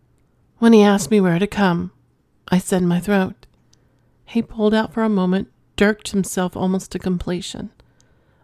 When 0.59 0.73
he 0.73 0.85
asked 0.85 1.11
me 1.11 1.21
where 1.21 1.41
to 1.41 1.49
come, 1.49 1.91
I 2.47 2.59
said 2.59 2.85
my 2.85 3.01
throat. 3.01 3.47
He 4.25 4.41
pulled 4.41 4.73
out 4.73 4.95
for 4.95 5.03
a 5.03 5.09
moment, 5.09 5.49
jerked 5.77 6.13
himself 6.13 6.57
almost 6.57 6.93
to 6.93 7.01
completion. 7.01 7.73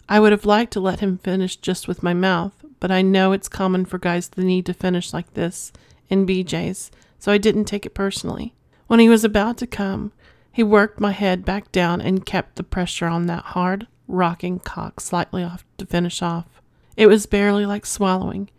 I 0.09 0.19
would 0.19 0.33
have 0.33 0.45
liked 0.45 0.73
to 0.73 0.81
let 0.81 0.99
him 0.99 1.19
finish 1.19 1.55
just 1.55 1.87
with 1.87 2.03
my 2.03 2.15
mouth, 2.15 2.65
but 2.81 2.91
I 2.91 3.01
know 3.01 3.31
it's 3.31 3.49
common 3.49 3.85
for 3.85 3.99
guys 3.99 4.29
to 4.31 4.41
need 4.41 4.67
to 4.67 4.75
finish 4.75 5.13
like 5.13 5.35
this 5.35 5.73
in 6.09 6.27
BJ's, 6.27 6.91
so 7.19 7.33
I 7.33 7.39
didn't 7.39 7.65
take 7.65 7.87
it 7.87 7.95
personally. 7.95 8.55
When 8.87 9.01
he 9.01 9.09
was 9.09 9.25
about 9.25 9.59
to 9.59 9.67
come, 9.67 10.13
he 10.51 10.63
worked 10.63 11.01
my 11.01 11.13
head 11.13 11.45
back 11.45 11.71
down 11.71 12.01
and 12.01 12.27
kept 12.27 12.57
the 12.57 12.63
pressure 12.63 13.07
on 13.07 13.27
that 13.27 13.45
hard, 13.45 13.87
rocking 14.07 14.59
cock 14.59 15.01
slightly 15.01 15.43
off 15.43 15.65
to 15.77 15.87
finish 15.87 16.23
off. 16.23 16.47
It 16.97 17.07
was 17.07 17.27
barely 17.27 17.67
like 17.67 17.87
swallowing. 17.87 18.51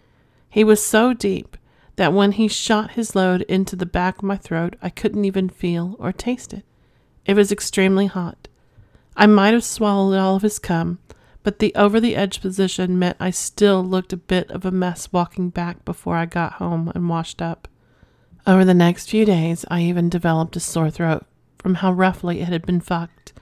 He 0.49 0.63
was 0.63 0.85
so 0.85 1.13
deep 1.13 1.57
that 1.97 2.13
when 2.13 2.31
he 2.31 2.47
shot 2.47 2.91
his 2.91 3.15
load 3.15 3.41
into 3.43 3.75
the 3.75 3.85
back 3.85 4.17
of 4.19 4.23
my 4.23 4.37
throat, 4.37 4.77
I 4.81 4.89
couldn't 4.89 5.25
even 5.25 5.49
feel 5.49 5.97
or 5.99 6.13
taste 6.13 6.53
it. 6.53 6.63
It 7.25 7.33
was 7.33 7.51
extremely 7.51 8.05
hot. 8.05 8.47
I 9.17 9.27
might 9.27 9.53
have 9.53 9.65
swallowed 9.65 10.17
all 10.17 10.37
of 10.37 10.41
his 10.41 10.59
cum, 10.59 10.99
but 11.43 11.59
the 11.59 11.73
over 11.75 11.99
the 11.99 12.15
edge 12.15 12.41
position 12.41 12.99
meant 12.99 13.17
I 13.19 13.31
still 13.31 13.83
looked 13.83 14.13
a 14.13 14.17
bit 14.17 14.51
of 14.51 14.65
a 14.65 14.71
mess 14.71 15.11
walking 15.11 15.49
back 15.49 15.85
before 15.85 16.15
I 16.15 16.25
got 16.25 16.53
home 16.53 16.91
and 16.93 17.09
washed 17.09 17.41
up. 17.41 17.67
Over 18.45 18.65
the 18.65 18.73
next 18.73 19.09
few 19.09 19.25
days, 19.25 19.65
I 19.69 19.81
even 19.81 20.09
developed 20.09 20.55
a 20.55 20.59
sore 20.59 20.89
throat 20.89 21.25
from 21.57 21.75
how 21.75 21.91
roughly 21.91 22.41
it 22.41 22.47
had 22.47 22.65
been 22.65 22.79
fucked. 22.79 23.33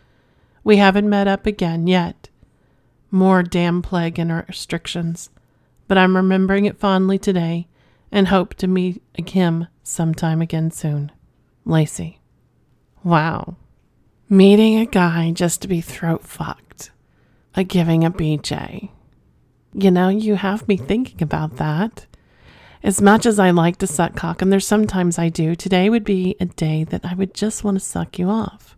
We 0.63 0.77
haven't 0.77 1.10
met 1.10 1.27
up 1.27 1.45
again 1.45 1.88
yet. 1.88 2.29
More 3.10 3.41
damn 3.41 3.81
plague 3.81 4.19
and 4.19 4.31
restrictions. 4.47 5.29
But 5.88 5.97
I'm 5.97 6.15
remembering 6.15 6.65
it 6.65 6.79
fondly 6.79 7.17
today 7.17 7.67
and 8.12 8.27
hope 8.27 8.53
to 8.55 8.67
meet 8.67 9.01
him 9.17 9.67
sometime 9.83 10.41
again 10.41 10.71
soon. 10.71 11.12
Lacey. 11.65 12.19
Wow. 13.03 13.55
Meeting 14.29 14.77
a 14.77 14.86
guy 14.86 15.31
just 15.31 15.62
to 15.62 15.67
be 15.67 15.79
throat 15.79 16.25
fucked. 16.25 16.66
A 17.57 17.63
giving 17.63 18.05
a 18.05 18.11
BJ. 18.11 18.91
You 19.73 19.91
know, 19.91 20.07
you 20.07 20.35
have 20.35 20.67
me 20.67 20.77
thinking 20.77 21.21
about 21.21 21.57
that. 21.57 22.05
As 22.83 23.01
much 23.01 23.25
as 23.25 23.39
I 23.39 23.49
like 23.49 23.77
to 23.77 23.87
suck 23.87 24.15
cock, 24.15 24.41
and 24.41 24.53
there's 24.53 24.65
sometimes 24.65 25.19
I 25.19 25.27
do, 25.27 25.55
today 25.55 25.89
would 25.89 26.05
be 26.05 26.35
a 26.39 26.45
day 26.45 26.85
that 26.85 27.03
I 27.03 27.15
would 27.15 27.33
just 27.33 27.63
want 27.63 27.77
to 27.77 27.83
suck 27.83 28.17
you 28.17 28.29
off. 28.29 28.77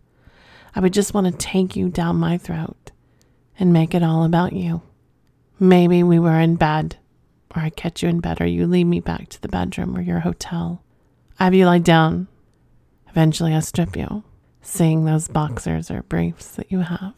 I 0.74 0.80
would 0.80 0.92
just 0.92 1.14
want 1.14 1.26
to 1.26 1.32
take 1.32 1.76
you 1.76 1.90
down 1.90 2.16
my 2.16 2.38
throat 2.38 2.90
and 3.58 3.72
make 3.72 3.94
it 3.94 4.02
all 4.02 4.24
about 4.24 4.54
you. 4.54 4.82
Maybe 5.60 6.02
we 6.02 6.18
were 6.18 6.40
in 6.40 6.56
bed 6.56 6.96
or 7.54 7.62
I 7.62 7.70
catch 7.70 8.02
you 8.02 8.08
in 8.08 8.20
bed, 8.20 8.40
or 8.40 8.46
you 8.46 8.66
lead 8.66 8.84
me 8.84 9.00
back 9.00 9.28
to 9.28 9.42
the 9.42 9.48
bedroom 9.48 9.96
or 9.96 10.00
your 10.00 10.20
hotel. 10.20 10.82
I 11.38 11.44
have 11.44 11.54
you 11.54 11.66
lie 11.66 11.78
down. 11.78 12.28
Eventually, 13.08 13.54
I 13.54 13.60
strip 13.60 13.96
you, 13.96 14.22
seeing 14.62 15.04
those 15.04 15.28
boxers 15.28 15.90
or 15.90 16.02
briefs 16.04 16.52
that 16.52 16.70
you 16.70 16.80
have, 16.80 17.14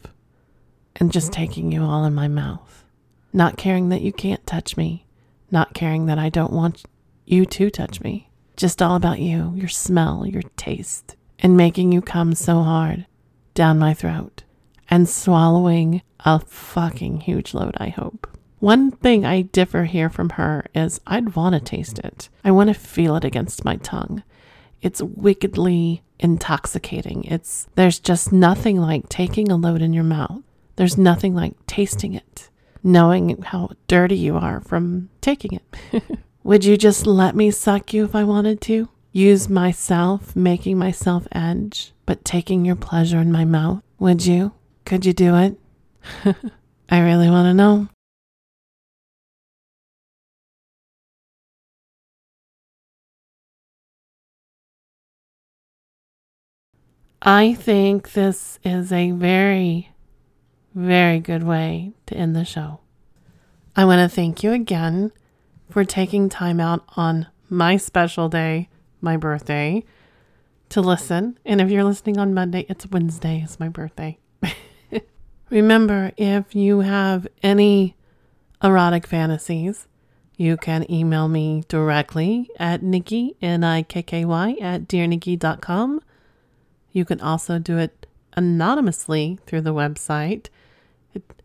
and 0.97 1.11
just 1.11 1.31
taking 1.31 1.71
you 1.71 1.83
all 1.83 2.05
in 2.05 2.13
my 2.13 2.27
mouth. 2.27 2.85
Not 3.31 3.57
caring 3.57 3.89
that 3.89 4.01
you 4.01 4.13
can't 4.13 4.45
touch 4.45 4.77
me, 4.77 5.05
not 5.51 5.73
caring 5.73 6.05
that 6.05 6.19
I 6.19 6.29
don't 6.29 6.53
want 6.53 6.83
you 7.25 7.45
to 7.45 7.69
touch 7.69 8.01
me. 8.01 8.29
Just 8.55 8.81
all 8.81 8.95
about 8.95 9.19
you, 9.19 9.53
your 9.55 9.69
smell, 9.69 10.25
your 10.25 10.43
taste, 10.57 11.15
and 11.39 11.57
making 11.57 11.91
you 11.91 12.01
come 12.01 12.35
so 12.35 12.61
hard 12.61 13.07
down 13.53 13.79
my 13.79 13.93
throat 13.93 14.43
and 14.89 15.09
swallowing 15.09 16.01
a 16.19 16.39
fucking 16.39 17.21
huge 17.21 17.53
load, 17.53 17.75
I 17.77 17.89
hope. 17.89 18.27
One 18.59 18.91
thing 18.91 19.25
I 19.25 19.41
differ 19.41 19.85
here 19.85 20.09
from 20.09 20.29
her 20.31 20.65
is 20.73 21.01
I'd 21.05 21.35
want 21.35 21.53
to 21.53 21.59
taste 21.59 21.99
it. 21.99 22.29
I 22.45 22.51
want 22.51 22.69
to 22.69 22.73
feel 22.73 23.15
it 23.15 23.25
against 23.25 23.65
my 23.65 23.75
tongue. 23.77 24.23
It's 24.81 25.01
wickedly 25.01 26.03
intoxicating. 26.19 27.25
It's 27.25 27.67
there's 27.75 27.99
just 27.99 28.31
nothing 28.31 28.77
like 28.79 29.09
taking 29.09 29.51
a 29.51 29.57
load 29.57 29.81
in 29.81 29.93
your 29.93 30.03
mouth. 30.03 30.43
There's 30.75 30.97
nothing 30.97 31.35
like 31.35 31.53
tasting 31.67 32.13
it, 32.13 32.49
knowing 32.83 33.41
how 33.41 33.71
dirty 33.87 34.17
you 34.17 34.37
are 34.37 34.59
from 34.61 35.09
taking 35.21 35.53
it. 35.59 36.03
Would 36.43 36.65
you 36.65 36.77
just 36.77 37.05
let 37.05 37.35
me 37.35 37.51
suck 37.51 37.93
you 37.93 38.03
if 38.05 38.15
I 38.15 38.23
wanted 38.23 38.59
to? 38.61 38.89
Use 39.11 39.47
myself, 39.47 40.35
making 40.35 40.77
myself 40.77 41.27
edge, 41.31 41.93
but 42.05 42.25
taking 42.25 42.65
your 42.65 42.75
pleasure 42.75 43.19
in 43.19 43.31
my 43.31 43.45
mouth? 43.45 43.83
Would 43.99 44.25
you? 44.25 44.53
Could 44.85 45.05
you 45.05 45.13
do 45.13 45.35
it? 45.35 45.57
I 46.89 46.99
really 46.99 47.29
want 47.29 47.45
to 47.45 47.53
know. 47.53 47.87
I 57.21 57.53
think 57.53 58.11
this 58.11 58.59
is 58.65 58.91
a 58.91 59.11
very, 59.11 59.92
very 60.73 61.19
good 61.19 61.43
way 61.43 61.93
to 62.07 62.15
end 62.15 62.35
the 62.35 62.45
show. 62.45 62.79
I 63.75 63.85
want 63.85 63.99
to 63.99 64.13
thank 64.13 64.43
you 64.43 64.51
again 64.51 65.11
for 65.69 65.83
taking 65.83 66.29
time 66.29 66.59
out 66.59 66.83
on 66.95 67.27
my 67.49 67.77
special 67.77 68.29
day, 68.29 68.69
my 69.01 69.17
birthday, 69.17 69.83
to 70.69 70.81
listen. 70.81 71.37
And 71.45 71.61
if 71.61 71.69
you're 71.69 71.83
listening 71.83 72.17
on 72.17 72.33
Monday, 72.33 72.65
it's 72.69 72.85
Wednesday, 72.87 73.41
it's 73.43 73.59
my 73.59 73.69
birthday. 73.69 74.17
Remember, 75.49 76.11
if 76.17 76.55
you 76.55 76.81
have 76.81 77.27
any 77.41 77.95
erotic 78.63 79.07
fantasies, 79.07 79.87
you 80.37 80.57
can 80.57 80.89
email 80.91 81.27
me 81.27 81.63
directly 81.67 82.49
at 82.59 82.81
Nikky, 82.81 83.35
N 83.41 83.63
I 83.63 83.83
K 83.83 84.01
K 84.01 84.25
Y, 84.25 84.57
at 84.61 84.87
dearnikky.com 84.87 86.01
you 86.93 87.03
can 87.03 87.19
also 87.19 87.59
do 87.59 87.77
it 87.77 88.05
anonymously 88.37 89.39
through 89.45 89.61
the 89.61 89.73
website 89.73 90.47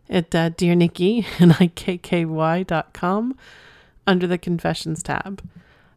at 0.09 0.35
uh, 0.35 0.49
Dear 0.51 0.75
Nikky, 0.75 1.25
N-I-K-K-Y.com 1.41 3.37
under 4.07 4.27
the 4.27 4.39
confessions 4.39 5.03
tab. 5.03 5.43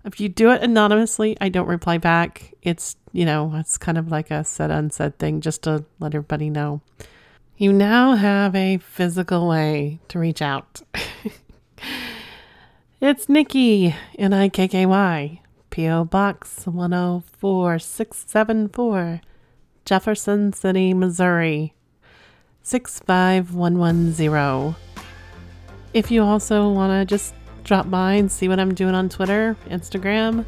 If 0.04 0.20
you 0.20 0.28
do 0.30 0.50
it 0.52 0.64
anonymously, 0.64 1.38
I 1.40 1.50
don't 1.50 1.68
reply 1.68 2.00
back. 2.00 2.56
It's, 2.62 2.96
you 3.14 3.26
know, 3.26 3.54
it's 3.56 3.78
kind 3.78 3.98
of 3.98 4.10
like 4.10 4.32
a 4.32 4.44
said 4.44 4.72
unsaid 4.72 5.18
thing 5.20 5.42
just 5.42 5.64
to 5.64 5.86
let 6.00 6.16
everybody 6.16 6.50
know. 6.50 6.82
You 7.58 7.72
now 7.72 8.16
have 8.16 8.56
a 8.56 8.78
physical 8.78 9.48
way 9.48 10.00
to 10.08 10.18
reach 10.18 10.42
out. 10.42 10.82
it's 13.00 13.28
Nikky, 13.28 13.94
N 14.18 14.34
I 14.34 14.50
K 14.50 14.68
K 14.68 14.88
Y, 14.88 15.40
P.O. 15.70 16.06
Box 16.06 16.66
104674. 16.66 19.22
Jefferson 19.86 20.54
City, 20.54 20.96
Missouri 20.96 21.76
65110. 22.64 24.76
If 25.94 26.12
you 26.12 26.24
also 26.24 26.70
want 26.70 26.92
to 26.92 27.06
just 27.06 27.34
drop 27.64 27.90
by 27.90 28.14
and 28.14 28.32
see 28.32 28.48
what 28.48 28.60
I'm 28.60 28.74
doing 28.74 28.96
on 28.96 29.10
Twitter, 29.10 29.58
Instagram, 29.70 30.46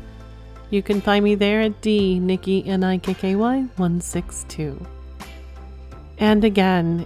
you 0.69 0.82
can 0.82 1.02
find 1.02 1.23
me 1.23 1.36
there 1.36 1.62
at 1.62 1.82
D 1.82 2.19
Nikky 2.21 2.67
N 2.67 2.84
I 2.84 2.97
K 2.97 3.13
K 3.13 3.36
Y 3.36 3.58
162. 3.76 4.86
And 6.17 6.43
again, 6.43 7.06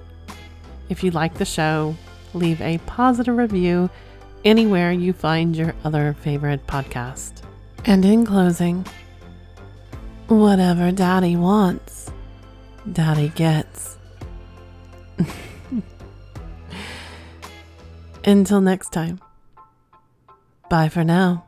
if 0.89 1.03
you 1.03 1.11
like 1.11 1.35
the 1.35 1.45
show, 1.45 1.95
leave 2.33 2.61
a 2.61 2.77
positive 2.79 3.35
review 3.35 3.89
anywhere 4.45 4.91
you 4.91 5.13
find 5.13 5.55
your 5.55 5.73
other 5.83 6.15
favorite 6.21 6.65
podcast. 6.67 7.41
And 7.85 8.05
in 8.05 8.25
closing, 8.25 8.85
whatever 10.27 10.91
daddy 10.91 11.35
wants 11.35 12.11
daddy 12.91 13.29
gets. 13.29 13.96
Until 18.25 18.61
next 18.61 18.89
time. 18.89 19.19
Bye 20.69 20.89
for 20.89 21.03
now. 21.03 21.46